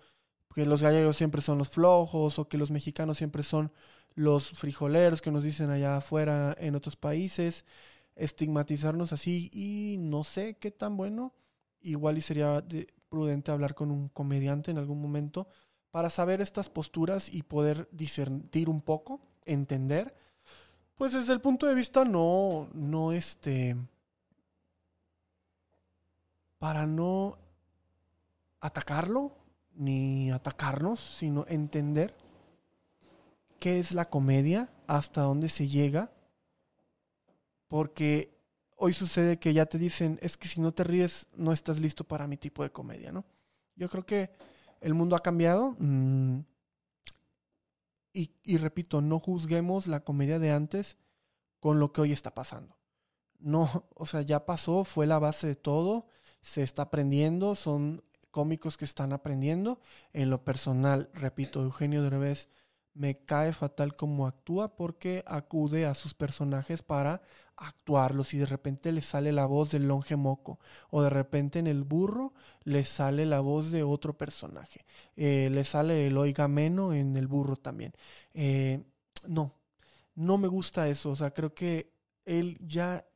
que 0.55 0.67
los 0.67 0.83
gallegos 0.83 1.17
siempre 1.17 1.43
son 1.43 1.59
los 1.59 1.69
flojos 1.69 2.39
o 2.39 2.49
que 2.49 2.59
los 2.59 2.71
mexicanos 2.71 3.19
siempre 3.19 3.43
son 3.43 3.73
los 4.15 4.51
frijoleros 4.51 5.23
que 5.23 5.31
nos 5.31 5.43
dicen 5.43 5.71
allá 5.71 5.97
afuera 5.97 6.55
en 6.59 6.75
otros 6.75 6.97
países, 6.97 7.65
estigmatizarnos 8.17 9.13
así 9.13 9.51
y 9.53 9.97
no 9.99 10.25
sé 10.25 10.57
qué 10.59 10.71
tan 10.71 10.97
bueno. 10.97 11.35
Igual 11.81 12.19
y 12.19 12.21
sería 12.21 12.65
prudente 13.09 13.51
hablar 13.51 13.75
con 13.75 13.91
un 13.91 14.09
comediante 14.09 14.71
en 14.71 14.79
algún 14.79 15.01
momento 15.01 15.49
para 15.91 16.11
saber 16.11 16.41
estas 16.41 16.71
posturas 16.71 17.29
y 17.33 17.43
poder 17.43 17.89
discernir 17.93 18.69
un 18.69 18.81
poco, 18.81 19.21
entender. 19.45 20.15
Pues 21.03 21.15
desde 21.15 21.33
el 21.33 21.41
punto 21.41 21.67
de 21.67 21.75
vista 21.75 22.05
no, 22.05 22.69
no 22.75 23.11
este, 23.11 23.77
para 26.61 26.87
no 26.87 27.39
atacarlo, 28.61 29.33
ni 29.75 30.31
atacarnos, 30.31 31.01
sino 31.19 31.45
entender 31.49 32.15
qué 33.59 33.81
es 33.81 33.91
la 33.95 34.11
comedia, 34.11 34.71
hasta 34.87 35.23
dónde 35.23 35.49
se 35.49 35.67
llega, 35.67 36.13
porque 37.67 38.33
hoy 38.77 38.93
sucede 38.93 39.41
que 39.41 39.53
ya 39.53 39.67
te 39.67 39.79
dicen, 39.79 40.21
es 40.23 40.37
que 40.37 40.47
si 40.47 40.61
no 40.61 40.71
te 40.71 40.85
ríes, 40.85 41.27
no 41.35 41.53
estás 41.53 41.81
listo 41.81 42.05
para 42.05 42.29
mi 42.29 42.37
tipo 42.37 42.63
de 42.63 42.71
comedia, 42.71 43.11
¿no? 43.11 43.25
Yo 43.75 43.89
creo 43.89 44.07
que 44.07 44.31
el 44.81 44.95
mundo 44.95 45.17
ha 45.17 45.21
cambiado. 45.21 45.75
Mm, 45.81 46.43
y, 48.13 48.57
repito, 48.59 49.01
no 49.01 49.19
juzguemos 49.19 49.87
la 49.87 50.05
comedia 50.05 50.39
de 50.39 50.51
antes 50.51 50.97
con 51.61 51.81
lo 51.81 51.93
que 51.93 52.03
hoy 52.03 52.13
está 52.13 52.35
pasando. 52.35 52.77
No, 53.39 53.87
o 53.95 54.07
sea, 54.07 54.23
ya 54.23 54.47
pasó, 54.47 54.85
fue 54.85 55.07
la 55.07 55.19
base 55.19 55.47
de 55.47 55.55
todo, 55.55 56.07
se 56.41 56.63
está 56.63 56.83
aprendiendo, 56.83 57.55
son 57.55 58.05
cómicos 58.31 58.77
que 58.77 58.85
están 58.85 59.13
aprendiendo. 59.13 59.81
En 60.13 60.31
lo 60.31 60.45
personal, 60.45 61.11
repito, 61.15 61.63
Eugenio 61.63 62.03
Derbez 62.03 62.49
me 62.95 63.25
cae 63.25 63.53
fatal 63.53 63.97
como 63.97 64.27
actúa 64.27 64.77
porque 64.77 65.25
acude 65.27 65.87
a 65.87 65.95
sus 65.95 66.15
personajes 66.15 66.83
para 66.83 67.23
actuarlos 67.63 68.35
y 68.35 68.39
de 68.39 68.47
repente 68.47 68.93
le 68.93 69.01
sale 69.01 69.33
la 69.33 69.47
voz 69.47 69.71
del 69.71 69.87
longe 69.87 70.17
moco 70.17 70.59
o 70.91 71.03
de 71.03 71.11
repente 71.11 71.59
en 71.59 71.67
el 71.67 71.85
burro 71.85 72.33
le 72.65 72.85
sale 72.85 73.25
la 73.25 73.41
voz 73.41 73.71
de 73.71 73.83
otro 73.83 74.17
personaje. 74.17 74.85
Eh, 75.17 75.49
le 75.53 75.65
sale 75.65 76.07
el 76.07 76.17
oiga 76.17 76.49
meno 76.49 76.93
en 76.93 77.17
el 77.17 77.29
burro 77.29 77.57
también. 77.57 77.93
Eh, 78.35 78.83
no, 79.27 79.55
no 80.15 80.39
me 80.39 80.49
gusta 80.49 80.89
eso. 80.89 81.11
O 81.11 81.17
sea, 81.17 81.33
creo 81.33 81.55
que 81.55 81.93
él 82.25 82.59
ya 82.61 83.07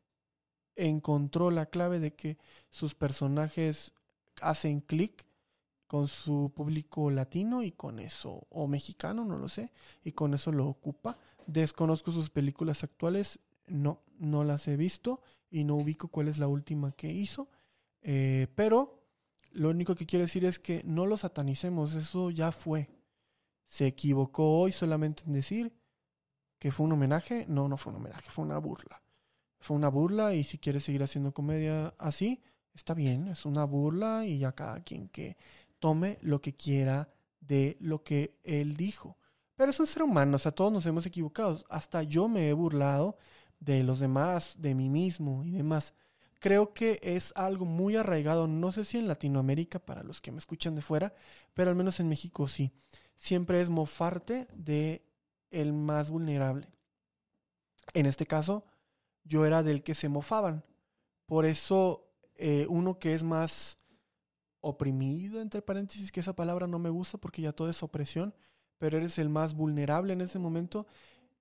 encontró 0.76 1.50
la 1.50 1.66
clave 1.66 1.98
de 1.98 2.14
que 2.14 2.38
sus 2.70 2.94
personajes 2.94 3.92
hacen 4.40 4.80
clic 4.80 5.26
con 5.86 6.08
su 6.08 6.52
público 6.54 7.10
latino 7.10 7.62
y 7.62 7.72
con 7.72 8.00
eso, 8.00 8.46
o 8.50 8.66
mexicano, 8.66 9.24
no 9.24 9.38
lo 9.38 9.48
sé, 9.48 9.72
y 10.02 10.12
con 10.12 10.34
eso 10.34 10.52
lo 10.52 10.66
ocupa. 10.66 11.16
Desconozco 11.46 12.10
sus 12.10 12.28
películas 12.28 12.82
actuales, 12.82 13.38
no, 13.68 14.00
no 14.18 14.44
las 14.44 14.68
he 14.68 14.76
visto 14.76 15.20
y 15.50 15.64
no 15.64 15.76
ubico 15.76 16.08
cuál 16.08 16.28
es 16.28 16.38
la 16.38 16.48
última 16.48 16.92
que 16.92 17.12
hizo, 17.12 17.48
eh, 18.02 18.46
pero 18.54 19.02
lo 19.52 19.70
único 19.70 19.94
que 19.94 20.06
quiero 20.06 20.24
decir 20.24 20.44
es 20.44 20.58
que 20.58 20.82
no 20.84 21.06
lo 21.06 21.16
satanicemos, 21.16 21.94
eso 21.94 22.30
ya 22.30 22.52
fue. 22.52 22.90
Se 23.66 23.86
equivocó 23.86 24.58
hoy 24.58 24.72
solamente 24.72 25.22
en 25.26 25.32
decir 25.32 25.72
que 26.58 26.70
fue 26.70 26.86
un 26.86 26.92
homenaje, 26.92 27.46
no, 27.48 27.68
no 27.68 27.76
fue 27.76 27.92
un 27.92 28.00
homenaje, 28.00 28.30
fue 28.30 28.44
una 28.44 28.58
burla. 28.58 29.02
Fue 29.58 29.76
una 29.76 29.88
burla 29.88 30.34
y 30.34 30.44
si 30.44 30.58
quiere 30.58 30.80
seguir 30.80 31.02
haciendo 31.02 31.32
comedia 31.32 31.94
así, 31.98 32.42
está 32.74 32.94
bien, 32.94 33.28
es 33.28 33.44
una 33.44 33.64
burla 33.64 34.24
y 34.26 34.38
ya 34.38 34.52
cada 34.52 34.80
quien 34.80 35.08
que 35.08 35.36
tome 35.78 36.18
lo 36.22 36.40
que 36.40 36.54
quiera 36.54 37.08
de 37.40 37.76
lo 37.80 38.02
que 38.02 38.38
él 38.44 38.76
dijo. 38.76 39.18
Pero 39.56 39.70
es 39.70 39.80
un 39.80 39.86
ser 39.86 40.02
humano, 40.02 40.36
o 40.36 40.38
sea, 40.38 40.52
todos 40.52 40.72
nos 40.72 40.84
hemos 40.86 41.06
equivocado. 41.06 41.64
Hasta 41.70 42.02
yo 42.02 42.28
me 42.28 42.48
he 42.48 42.52
burlado 42.52 43.16
de 43.60 43.82
los 43.82 44.00
demás, 44.00 44.54
de 44.58 44.74
mí 44.74 44.88
mismo 44.88 45.44
y 45.44 45.52
demás. 45.52 45.94
Creo 46.38 46.74
que 46.74 47.00
es 47.02 47.32
algo 47.36 47.64
muy 47.64 47.96
arraigado, 47.96 48.46
no 48.46 48.70
sé 48.72 48.84
si 48.84 48.98
en 48.98 49.08
Latinoamérica, 49.08 49.78
para 49.78 50.02
los 50.02 50.20
que 50.20 50.32
me 50.32 50.38
escuchan 50.38 50.74
de 50.74 50.82
fuera, 50.82 51.14
pero 51.54 51.70
al 51.70 51.76
menos 51.76 51.98
en 52.00 52.08
México 52.08 52.46
sí. 52.46 52.72
Siempre 53.16 53.60
es 53.60 53.70
mofarte 53.70 54.46
de 54.54 55.02
el 55.50 55.72
más 55.72 56.10
vulnerable. 56.10 56.68
En 57.94 58.06
este 58.06 58.26
caso, 58.26 58.64
yo 59.24 59.46
era 59.46 59.62
del 59.62 59.82
que 59.82 59.94
se 59.94 60.08
mofaban. 60.08 60.64
Por 61.24 61.46
eso, 61.46 62.08
eh, 62.36 62.66
uno 62.68 62.98
que 62.98 63.14
es 63.14 63.22
más 63.22 63.78
oprimido, 64.60 65.40
entre 65.40 65.62
paréntesis, 65.62 66.12
que 66.12 66.20
esa 66.20 66.36
palabra 66.36 66.66
no 66.66 66.78
me 66.78 66.90
gusta 66.90 67.18
porque 67.18 67.42
ya 67.42 67.52
todo 67.52 67.70
es 67.70 67.82
opresión, 67.82 68.34
pero 68.78 68.98
eres 68.98 69.18
el 69.18 69.28
más 69.28 69.54
vulnerable 69.54 70.12
en 70.12 70.20
ese 70.20 70.38
momento, 70.38 70.86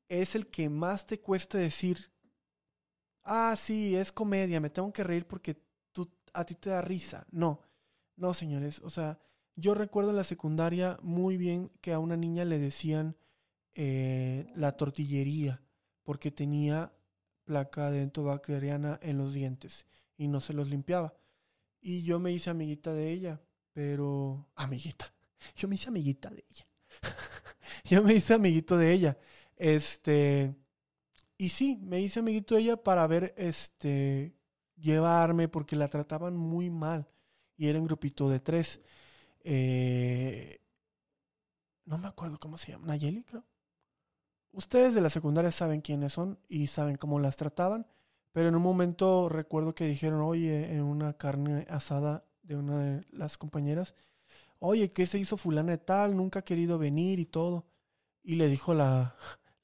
es 0.10 0.36
el 0.36 0.48
que 0.48 0.70
más 0.70 1.06
te 1.06 1.20
cuesta 1.20 1.58
decir, 1.58 2.12
ah, 3.24 3.56
sí, 3.58 3.96
es 3.96 4.12
comedia, 4.12 4.60
me 4.60 4.70
tengo 4.70 4.92
que 4.94 5.04
reír 5.04 5.28
porque 5.28 5.58
tú, 5.92 6.10
a 6.34 6.46
ti 6.46 6.56
te 6.56 6.70
da 6.70 6.82
risa. 6.82 7.26
No, 7.32 7.62
no, 8.16 8.34
señores, 8.34 8.80
o 8.80 8.90
sea, 8.90 9.20
yo 9.56 9.74
recuerdo 9.74 10.10
en 10.12 10.18
la 10.18 10.24
secundaria 10.24 10.98
muy 11.02 11.38
bien 11.38 11.72
que 11.82 11.94
a 11.94 12.00
una 12.00 12.18
niña 12.18 12.46
le 12.46 12.60
decían 12.60 13.16
eh, 13.74 14.48
la 14.56 14.74
tortillería 14.78 15.62
porque 16.04 16.32
tenía 16.32 16.94
placa 17.46 17.92
dentobacteriana 17.92 19.00
en 19.02 19.18
los 19.18 19.34
dientes 19.34 19.88
y 20.18 20.28
no 20.28 20.40
se 20.40 20.54
los 20.54 20.70
limpiaba. 20.70 21.14
Y 21.82 22.04
yo 22.04 22.20
me 22.20 22.32
hice 22.32 22.50
amiguita 22.50 22.94
de 22.94 23.12
ella, 23.12 23.42
pero... 23.74 24.48
Amiguita. 24.56 25.14
Yo 25.56 25.68
me 25.68 25.76
hice 25.76 25.90
amiguita 25.90 26.30
de 26.32 26.44
ella. 26.50 26.68
yo 27.86 28.02
me 28.02 28.16
hice 28.16 28.34
amiguito 28.34 28.78
de 28.78 28.92
ella. 28.92 29.18
Este... 29.56 30.56
Y 31.38 31.50
sí, 31.50 31.78
me 31.84 32.00
hice 32.00 32.20
amiguito 32.20 32.56
de 32.56 32.62
ella 32.62 32.78
para 32.78 33.06
ver, 33.08 33.34
este... 33.38 34.36
Llevarme 34.78 35.48
porque 35.48 35.76
la 35.76 35.90
trataban 35.90 36.36
muy 36.36 36.70
mal. 36.70 37.08
Y 37.58 37.68
era 37.68 37.80
un 37.80 37.86
grupito 37.86 38.30
de 38.30 38.40
tres. 38.40 38.82
Eh, 39.44 40.60
no 41.86 41.98
me 41.98 42.08
acuerdo 42.08 42.40
cómo 42.40 42.58
se 42.58 42.72
llama. 42.72 42.88
Nayeli, 42.88 43.24
creo. 43.24 43.46
Ustedes 44.52 44.94
de 44.94 45.02
la 45.02 45.10
secundaria 45.10 45.52
saben 45.52 45.82
quiénes 45.82 46.14
son 46.14 46.40
y 46.48 46.68
saben 46.68 46.96
cómo 46.98 47.20
las 47.20 47.38
trataban. 47.38 47.88
Pero 48.32 48.50
en 48.50 48.56
un 48.56 48.62
momento 48.62 49.30
recuerdo 49.30 49.76
que 49.76 49.86
dijeron, 49.86 50.22
oye, 50.22 50.74
en 50.74 50.82
una 50.84 51.14
carne 51.14 51.66
asada 51.70 52.26
de 52.44 52.58
una 52.58 52.80
de 52.80 53.06
las 53.12 53.38
compañeras, 53.38 53.94
oye, 54.60 54.92
¿qué 54.92 55.06
se 55.06 55.20
hizo 55.20 55.38
fulana 55.38 55.72
de 55.74 55.78
tal? 55.78 56.18
Nunca 56.18 56.40
ha 56.40 56.46
querido 56.46 56.78
venir 56.78 57.20
y 57.20 57.26
todo. 57.26 57.66
Y 58.24 58.36
le 58.36 58.48
dijo 58.50 58.74
la, 58.74 59.16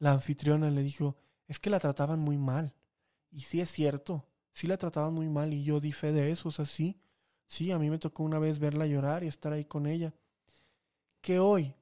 la 0.02 0.14
anfitriona, 0.14 0.72
le 0.72 0.82
dijo, 0.82 1.16
es 1.48 1.60
que 1.60 1.70
la 1.70 1.80
trataban 1.80 2.20
muy 2.20 2.40
mal. 2.40 2.74
Y 3.30 3.42
sí 3.42 3.62
es 3.62 3.70
cierto, 3.70 4.26
sí 4.52 4.66
la 4.66 4.78
trataban 4.78 5.14
muy 5.14 5.30
mal 5.30 5.54
y 5.54 5.64
yo 5.64 5.80
di 5.80 5.92
fe 5.92 6.12
de 6.12 6.32
eso, 6.32 6.50
o 6.50 6.52
sea, 6.52 6.66
sí, 6.66 7.00
sí, 7.48 7.72
a 7.72 7.78
mí 7.78 7.92
me 7.92 8.00
tocó 8.00 8.24
una 8.24 8.40
vez 8.40 8.58
verla 8.58 8.88
llorar 8.88 9.24
y 9.24 9.28
estar 9.28 9.54
ahí 9.54 9.64
con 9.64 9.86
ella. 9.86 10.12
Que 11.22 11.38
hoy 11.38 11.76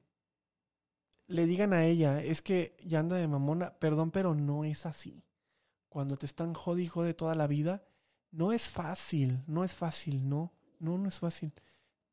le 1.28 1.46
digan 1.46 1.72
a 1.72 1.86
ella, 1.86 2.22
es 2.22 2.42
que 2.42 2.76
ya 2.84 2.98
anda 2.98 3.16
de 3.16 3.26
mamona, 3.26 3.72
perdón, 3.78 4.10
pero 4.10 4.34
no 4.34 4.64
es 4.64 4.84
así 4.84 5.24
cuando 5.88 6.18
te 6.18 6.26
están 6.26 6.52
jodido 6.52 7.02
de 7.02 7.14
toda 7.14 7.34
la 7.34 7.46
vida, 7.46 7.82
no 8.32 8.52
es 8.52 8.68
fácil, 8.68 9.42
no 9.46 9.64
es 9.64 9.72
fácil, 9.72 10.28
no, 10.28 10.52
no, 10.78 10.98
no 10.98 11.08
es 11.08 11.18
fácil. 11.18 11.54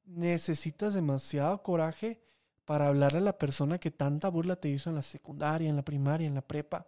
Necesitas 0.06 0.94
demasiado 0.94 1.62
coraje 1.62 2.24
para 2.68 2.88
hablarle 2.88 3.20
a 3.20 3.22
la 3.22 3.38
persona 3.38 3.80
que 3.80 3.92
tanta 3.92 4.28
burla 4.28 4.58
te 4.58 4.68
hizo 4.68 4.90
en 4.90 4.98
la 4.98 5.02
secundaria, 5.02 5.70
en 5.70 5.78
la 5.78 5.86
primaria, 5.86 6.28
en 6.28 6.36
la 6.36 6.46
prepa. 6.46 6.86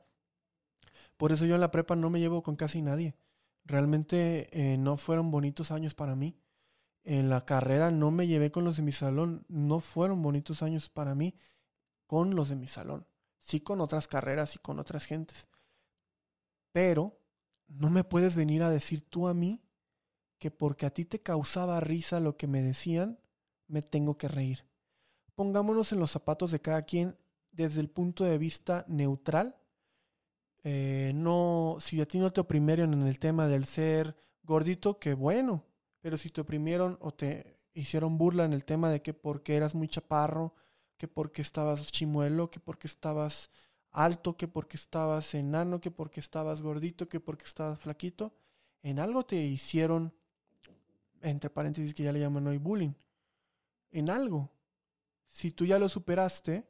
Por 1.16 1.32
eso 1.32 1.46
yo 1.46 1.56
en 1.56 1.62
la 1.62 1.72
prepa 1.72 1.96
no 1.96 2.10
me 2.10 2.20
llevo 2.20 2.44
con 2.44 2.58
casi 2.58 2.82
nadie. 2.82 3.16
Realmente 3.64 4.50
eh, 4.52 4.78
no 4.78 4.98
fueron 4.98 5.32
bonitos 5.32 5.72
años 5.72 5.96
para 5.96 6.18
mí. 6.18 6.38
En 7.06 7.30
la 7.30 7.46
carrera 7.46 7.92
no 7.92 8.12
me 8.12 8.28
llevé 8.28 8.52
con 8.52 8.66
los 8.66 8.76
de 8.76 8.84
mi 8.84 8.92
salón. 8.92 9.46
No 9.48 9.80
fueron 9.80 10.22
bonitos 10.22 10.64
años 10.64 10.90
para 10.90 11.16
mí 11.16 11.40
con 12.08 12.36
los 12.36 12.50
de 12.50 12.58
mi 12.58 12.68
salón. 12.68 13.08
Sí 13.40 13.62
con 13.62 13.80
otras 13.80 14.10
carreras 14.10 14.58
y 14.58 14.60
con 14.60 14.80
otras 14.80 15.06
gentes. 15.06 15.48
Pero 16.74 17.22
no 17.70 17.90
me 17.90 18.04
puedes 18.04 18.36
venir 18.36 18.64
a 18.64 18.70
decir 18.70 19.02
tú 19.02 19.30
a 19.30 19.34
mí 19.34 19.64
que 20.40 20.52
porque 20.52 20.86
a 20.86 20.90
ti 20.90 21.06
te 21.06 21.22
causaba 21.22 21.80
risa 21.80 22.20
lo 22.20 22.36
que 22.36 22.48
me 22.48 22.62
decían, 22.62 23.18
me 23.68 23.82
tengo 23.82 24.18
que 24.18 24.28
reír. 24.28 24.69
Pongámonos 25.40 25.94
en 25.94 26.02
los 26.02 26.12
zapatos 26.12 26.52
de 26.52 26.60
cada 26.60 26.82
quien 26.82 27.18
desde 27.54 27.80
el 27.80 27.90
punto 27.90 28.26
de 28.26 28.38
vista 28.38 28.84
neutral. 28.90 29.56
Eh, 30.66 31.14
no, 31.16 31.78
si 31.80 32.02
a 32.02 32.06
ti 32.06 32.20
no 32.20 32.34
te 32.34 32.42
oprimieron 32.42 32.94
en 32.94 33.08
el 33.08 33.20
tema 33.20 33.48
del 33.48 33.64
ser 33.64 34.18
gordito, 34.44 35.00
qué 35.00 35.14
bueno. 35.14 35.64
Pero 36.02 36.18
si 36.18 36.30
te 36.30 36.42
oprimieron 36.42 36.98
o 37.00 37.14
te 37.14 37.58
hicieron 37.74 38.18
burla 38.18 38.44
en 38.44 38.52
el 38.52 38.66
tema 38.66 38.90
de 38.90 39.02
que 39.02 39.14
porque 39.14 39.56
eras 39.56 39.76
muy 39.76 39.88
chaparro, 39.88 40.56
que 40.98 41.08
porque 41.08 41.42
estabas 41.42 41.90
chimuelo, 41.90 42.52
que 42.52 42.60
porque 42.60 42.88
estabas 42.88 43.50
alto, 43.92 44.36
que 44.36 44.50
porque 44.50 44.76
estabas 44.76 45.34
enano, 45.34 45.80
que 45.80 45.90
porque 45.90 46.20
estabas 46.20 46.62
gordito, 46.62 47.08
que 47.08 47.22
porque 47.22 47.46
estabas 47.46 47.80
flaquito. 47.80 48.34
En 48.84 49.00
algo 49.00 49.26
te 49.26 49.38
hicieron, 49.38 50.14
entre 51.22 51.50
paréntesis 51.50 51.94
que 51.94 52.04
ya 52.04 52.12
le 52.12 52.20
llaman 52.20 52.46
hoy 52.46 52.58
bullying. 52.58 52.92
En 53.90 54.10
algo. 54.10 54.52
Si 55.30 55.52
tú 55.52 55.66
ya 55.66 55.80
lo 55.80 55.90
superaste, 55.90 56.68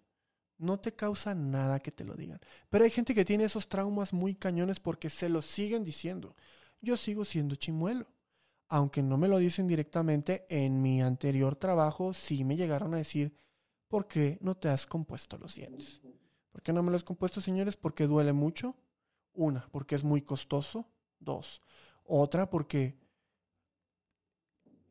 no 0.58 0.80
te 0.80 0.94
causa 0.94 1.34
nada 1.34 1.80
que 1.80 1.92
te 1.92 2.04
lo 2.04 2.16
digan. 2.16 2.40
Pero 2.70 2.84
hay 2.84 2.92
gente 2.92 3.16
que 3.16 3.26
tiene 3.26 3.46
esos 3.46 3.70
traumas 3.70 4.14
muy 4.14 4.36
cañones 4.36 4.80
porque 4.80 5.10
se 5.10 5.30
lo 5.30 5.42
siguen 5.42 5.84
diciendo. 5.84 6.36
Yo 6.82 6.98
sigo 6.98 7.26
siendo 7.26 7.56
chimuelo. 7.56 8.08
Aunque 8.68 9.02
no 9.02 9.18
me 9.18 9.28
lo 9.28 9.40
dicen 9.40 9.68
directamente, 9.68 10.46
en 10.50 10.82
mi 10.82 11.02
anterior 11.02 11.56
trabajo 11.56 12.14
sí 12.14 12.44
me 12.44 12.56
llegaron 12.56 12.94
a 12.94 12.98
decir, 12.98 13.34
¿por 13.88 14.08
qué 14.08 14.38
no 14.42 14.56
te 14.56 14.70
has 14.70 14.86
compuesto 14.86 15.38
los 15.38 15.56
dientes? 15.56 16.02
¿Por 16.52 16.62
qué 16.62 16.72
no 16.72 16.84
me 16.84 16.92
lo 16.92 16.98
he 16.98 17.04
compuesto, 17.04 17.42
señores? 17.42 17.76
Porque 17.76 18.06
duele 18.06 18.34
mucho. 18.34 18.76
Una, 19.34 19.68
porque 19.72 19.96
es 19.96 20.04
muy 20.04 20.22
costoso. 20.22 20.86
Dos. 21.20 21.62
Otra, 22.04 22.50
porque 22.50 23.00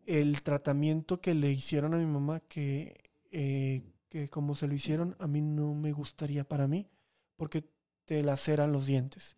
el 0.06 0.42
tratamiento 0.42 1.20
que 1.20 1.34
le 1.34 1.50
hicieron 1.52 1.94
a 1.94 1.98
mi 1.98 2.06
mamá, 2.06 2.40
que, 2.40 3.07
eh, 3.30 3.82
que 4.08 4.28
como 4.28 4.54
se 4.54 4.66
lo 4.66 4.74
hicieron, 4.74 5.16
a 5.18 5.26
mí 5.26 5.40
no 5.40 5.74
me 5.74 5.92
gustaría 5.92 6.44
para 6.44 6.66
mí, 6.66 6.88
porque 7.36 7.64
te 8.04 8.22
laceran 8.22 8.72
los 8.72 8.86
dientes. 8.86 9.36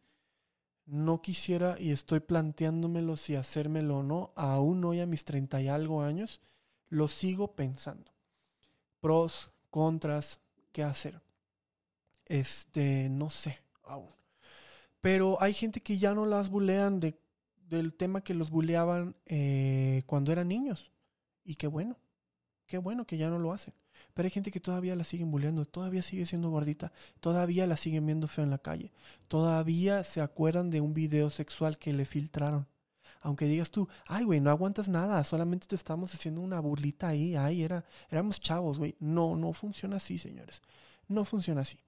No 0.87 1.23
quisiera 1.23 1.77
y 1.79 1.93
estoy 1.93 2.21
planteándomelo 2.21 3.17
si 3.17 3.37
hacérmelo 3.37 3.99
o 3.99 4.03
no, 4.03 4.33
aún 4.37 4.85
hoy 4.85 5.01
a 5.01 5.07
mis 5.07 5.25
treinta 5.25 5.61
y 5.61 5.69
algo 5.69 6.03
años, 6.03 6.41
lo 6.89 7.09
sigo 7.09 7.55
pensando. 7.55 8.13
Pros, 9.01 9.51
contras, 9.71 10.41
qué 10.73 10.83
hacer. 10.83 11.21
Este, 12.27 13.09
no 13.11 13.31
sé, 13.31 13.61
aún. 13.85 14.15
Pero 15.01 15.41
hay 15.41 15.55
gente 15.55 15.81
que 15.81 15.99
ya 15.99 16.15
no 16.15 16.27
las 16.27 16.51
bulean 16.51 17.01
de 17.01 17.19
del 17.71 17.95
tema 17.95 18.21
que 18.21 18.35
los 18.35 18.51
buleaban 18.51 19.17
eh, 19.27 20.03
cuando 20.07 20.33
eran 20.33 20.49
niños. 20.49 20.91
Y 21.45 21.55
qué 21.55 21.69
bueno, 21.69 21.97
qué 22.67 22.79
bueno 22.79 23.07
que 23.07 23.17
ya 23.17 23.31
no 23.31 23.39
lo 23.39 23.53
hacen. 23.53 23.73
Pero 24.15 24.27
hay 24.27 24.31
gente 24.31 24.51
que 24.51 24.61
todavía 24.61 24.97
la 24.97 25.05
siguen 25.05 25.31
bulleando, 25.31 25.65
todavía 25.65 26.03
sigue 26.03 26.27
siendo 26.27 26.51
gordita, 26.51 26.93
todavía 27.21 27.67
la 27.67 27.77
siguen 27.77 28.07
viendo 28.07 28.29
feo 28.29 28.45
en 28.45 28.51
la 28.51 28.59
calle, 28.59 28.93
todavía 29.29 30.05
se 30.05 30.21
acuerdan 30.21 30.71
de 30.71 30.81
un 30.81 30.95
video 30.95 31.31
sexual 31.31 31.79
que 31.79 31.93
le 31.93 32.05
filtraron. 32.05 32.67
Aunque 33.23 33.45
digas 33.45 33.71
tú, 33.71 33.89
ay, 34.07 34.25
güey, 34.25 34.41
no 34.41 34.51
aguantas 34.51 34.89
nada, 34.89 35.23
solamente 35.25 35.67
te 35.67 35.77
estamos 35.77 36.15
haciendo 36.15 36.41
una 36.41 36.59
burlita 36.59 37.09
ahí, 37.09 37.37
ay, 37.37 37.63
era, 37.63 37.85
éramos 38.09 38.41
chavos, 38.41 38.79
güey. 38.79 38.97
No, 38.99 39.37
no 39.37 39.53
funciona 39.53 39.97
así, 39.97 40.19
señores. 40.19 40.63
No 41.07 41.25
funciona 41.27 41.61
así. 41.61 41.79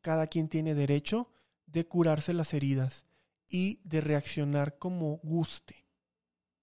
Cada 0.00 0.26
quien 0.26 0.48
tiene 0.48 0.74
derecho 0.74 1.30
de 1.66 1.86
curarse 1.86 2.32
las 2.32 2.54
heridas 2.54 3.04
y 3.46 3.80
de 3.84 4.00
reaccionar 4.00 4.78
como 4.78 5.18
guste 5.22 5.84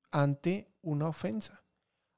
ante 0.10 0.74
una 0.82 1.08
ofensa. 1.08 1.63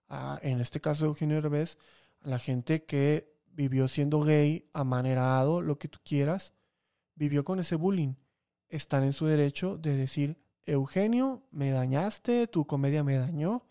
Ah, 0.08 0.40
en 0.42 0.62
este 0.62 0.80
caso 0.80 1.04
de 1.04 1.10
Eugenio 1.10 1.42
Derbez, 1.42 1.78
la 2.24 2.40
gente 2.40 2.86
que 2.86 3.34
vivió 3.52 3.88
siendo 3.88 4.22
gay, 4.22 4.70
amanerado, 4.74 5.62
lo 5.62 5.78
que 5.78 5.88
tú 5.88 6.00
quieras, 6.04 6.54
vivió 7.16 7.44
con 7.44 7.60
ese 7.60 7.76
bullying. 7.76 8.16
Están 8.70 9.04
en 9.04 9.14
su 9.14 9.26
derecho 9.26 9.78
de 9.78 9.96
decir, 9.96 10.42
Eugenio, 10.66 11.44
me 11.52 11.72
dañaste, 11.72 12.48
tu 12.48 12.66
comedia 12.66 13.04
me 13.04 13.18
dañó, 13.18 13.66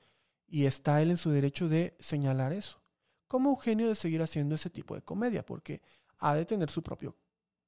y 0.47 0.67
está 0.67 1.03
él 1.03 1.11
en 1.11 1.17
su 1.17 1.31
derecho 1.31 1.69
de 1.69 1.97
señalar 1.99 2.53
eso. 2.53 2.81
Como 3.27 3.51
Eugenio 3.51 3.88
de 3.88 3.95
seguir 3.95 4.23
haciendo 4.23 4.55
ese 4.55 4.71
tipo 4.71 4.95
de 4.95 5.03
comedia, 5.03 5.45
porque 5.45 5.83
ha 6.19 6.35
de 6.35 6.45
tener 6.45 6.71
su 6.71 6.83
propio 6.83 7.17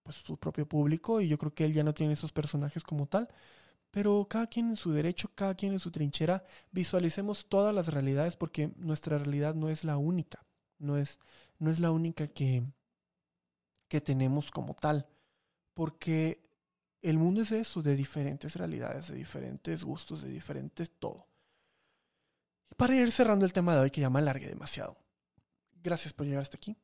pues, 0.05 0.17
su 0.17 0.37
propio 0.37 0.69
público 0.69 1.21
y 1.21 1.29
yo 1.29 1.39
creo 1.39 1.55
que 1.55 1.65
él 1.65 1.73
ya 1.73 1.83
no 1.83 1.95
tiene 1.95 2.13
esos 2.13 2.31
personajes 2.31 2.85
como 2.85 3.07
tal. 3.07 3.29
Pero 3.91 4.27
cada 4.29 4.47
quien 4.49 4.69
en 4.69 4.77
su 4.77 4.93
derecho, 4.93 5.31
cada 5.35 5.55
quien 5.55 5.73
en 5.73 5.81
su 5.81 5.91
trinchera, 5.91 6.45
visualicemos 6.73 7.49
todas 7.49 7.75
las 7.75 7.89
realidades 7.89 8.37
porque 8.37 8.71
nuestra 8.77 9.19
realidad 9.19 9.55
no 9.55 9.69
es 9.71 9.83
la 9.85 9.97
única, 9.97 10.45
no 10.85 10.97
es, 10.97 11.19
no 11.59 11.71
es 11.71 11.81
la 11.81 11.91
única 11.91 12.29
que, 12.29 12.63
que 13.89 14.01
tenemos 14.01 14.51
como 14.51 14.75
tal. 14.75 15.07
Porque 15.75 16.45
el 17.03 17.19
mundo 17.19 17.43
es 17.43 17.53
eso, 17.53 17.83
de 17.83 17.97
diferentes 17.97 18.55
realidades, 18.55 19.09
de 19.09 19.17
diferentes 19.17 19.83
gustos, 19.85 20.23
de 20.23 20.29
diferentes 20.29 20.91
todo. 20.99 21.27
Y 22.71 22.75
para 22.77 22.95
ir 22.95 23.11
cerrando 23.11 23.45
el 23.45 23.53
tema 23.53 23.75
de 23.75 23.81
hoy 23.81 23.91
que 23.91 24.01
ya 24.01 24.11
me 24.11 24.21
alargue 24.21 24.49
demasiado. 24.49 24.97
Gracias 25.83 26.13
por 26.13 26.27
llegar 26.27 26.43
hasta 26.43 26.57
aquí. 26.57 26.77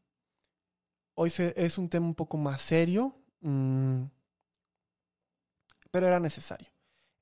Hoy 1.15 1.33
es 1.39 1.79
un 1.79 1.89
tema 1.89 2.07
un 2.07 2.15
poco 2.15 2.37
más 2.37 2.61
serio, 2.61 3.15
mm, 3.41 4.05
pero 5.91 6.07
era 6.07 6.21
necesario. 6.21 6.69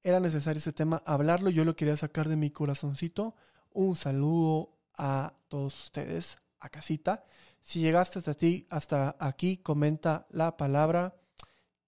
Era 0.03 0.21
necesario 0.21 0.59
ese 0.59 0.73
tema, 0.73 1.03
hablarlo. 1.05 1.51
Yo 1.51 1.65
lo 1.65 1.77
quería 1.77 1.97
sacar 1.97 2.29
de 2.29 2.37
mi 2.37 2.51
corazoncito. 2.51 3.35
Un 3.71 3.97
saludo 3.97 4.79
a 4.97 5.35
todos 5.49 5.79
ustedes, 5.85 6.39
a 6.61 6.69
casita. 6.69 7.25
Si 7.63 7.81
llegaste 7.81 8.19
hasta 8.19 8.35
ti, 8.35 8.67
hasta 8.71 9.17
aquí, 9.19 9.59
comenta 9.59 10.27
la 10.31 10.57
palabra 10.57 11.21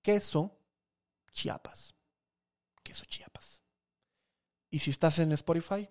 queso 0.03 0.59
Chiapas. 1.33 1.95
Queso 2.83 3.05
Chiapas. 3.05 3.63
Y 4.71 4.81
si 4.81 4.91
estás 4.91 5.19
en 5.19 5.33
Spotify, 5.33 5.89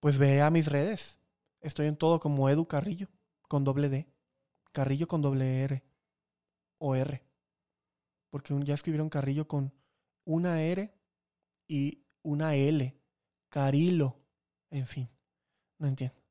pues 0.00 0.18
ve 0.18 0.42
a 0.42 0.50
mis 0.50 0.66
redes. 0.66 1.18
Estoy 1.60 1.86
en 1.86 1.96
todo 1.96 2.20
como 2.20 2.48
Edu 2.48 2.66
Carrillo, 2.66 3.08
con 3.48 3.64
doble 3.64 3.88
D. 3.88 4.08
Carrillo 4.72 5.06
con 5.06 5.22
doble 5.22 5.62
R 5.62 5.84
o 6.78 6.94
R. 6.94 7.22
Porque 8.30 8.54
ya 8.64 8.74
escribieron 8.74 9.08
Carrillo 9.08 9.46
con 9.46 9.72
una 10.24 10.62
R 10.62 10.92
y 11.68 12.04
una 12.22 12.56
L. 12.56 13.00
Carilo. 13.48 14.20
En 14.70 14.86
fin, 14.86 15.08
no 15.78 15.86
entiendo. 15.86 16.23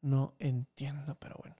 No 0.00 0.34
entiendo, 0.38 1.16
pero 1.18 1.36
bueno. 1.38 1.56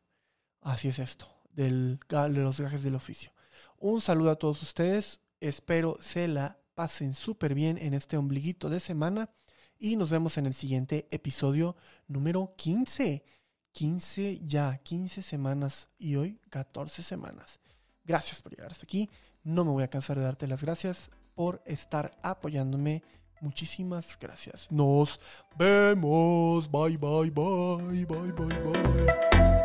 Así 0.62 0.88
es 0.88 0.98
esto, 0.98 1.26
del, 1.53 2.00
de 2.09 2.29
los 2.29 2.61
gajes 2.61 2.83
del 2.83 2.94
oficio. 2.94 3.33
Un 3.79 4.00
saludo 4.00 4.31
a 4.31 4.37
todos 4.37 4.62
ustedes. 4.62 5.20
Espero 5.40 5.96
se 6.00 6.29
la 6.29 6.59
pasen 6.74 7.14
súper 7.14 7.55
bien 7.55 7.79
en 7.79 7.94
este 7.94 8.16
ombliguito 8.16 8.68
de 8.68 8.81
semana. 8.81 9.31
Y 9.79 9.96
nos 9.96 10.11
vemos 10.11 10.37
en 10.37 10.46
el 10.46 10.55
siguiente 10.55 11.09
episodio 11.11 11.76
número 12.07 12.55
15. 12.57 13.24
15 13.72 14.40
ya, 14.42 14.79
15 14.83 15.22
semanas 15.22 15.88
y 15.98 16.16
hoy 16.16 16.40
14 16.50 17.03
semanas. 17.03 17.61
Gracias 18.05 18.42
por 18.42 18.53
llegar 18.53 18.70
hasta 18.70 18.85
aquí. 18.85 19.09
No 19.42 19.64
me 19.64 19.70
voy 19.70 19.85
a 19.85 19.90
cansar 19.90 20.18
de 20.18 20.24
darte 20.24 20.46
las 20.46 20.62
gracias 20.62 21.11
por 21.35 21.62
estar 21.64 22.18
apoyándome. 22.22 23.03
Muchísimas 23.40 24.16
gracias. 24.18 24.66
Nos 24.70 25.18
vemos. 25.57 26.70
Bye, 26.70 26.96
bye, 26.96 27.31
bye, 27.31 28.05
bye, 28.05 28.33
bye, 28.33 28.59
bye. 28.62 29.60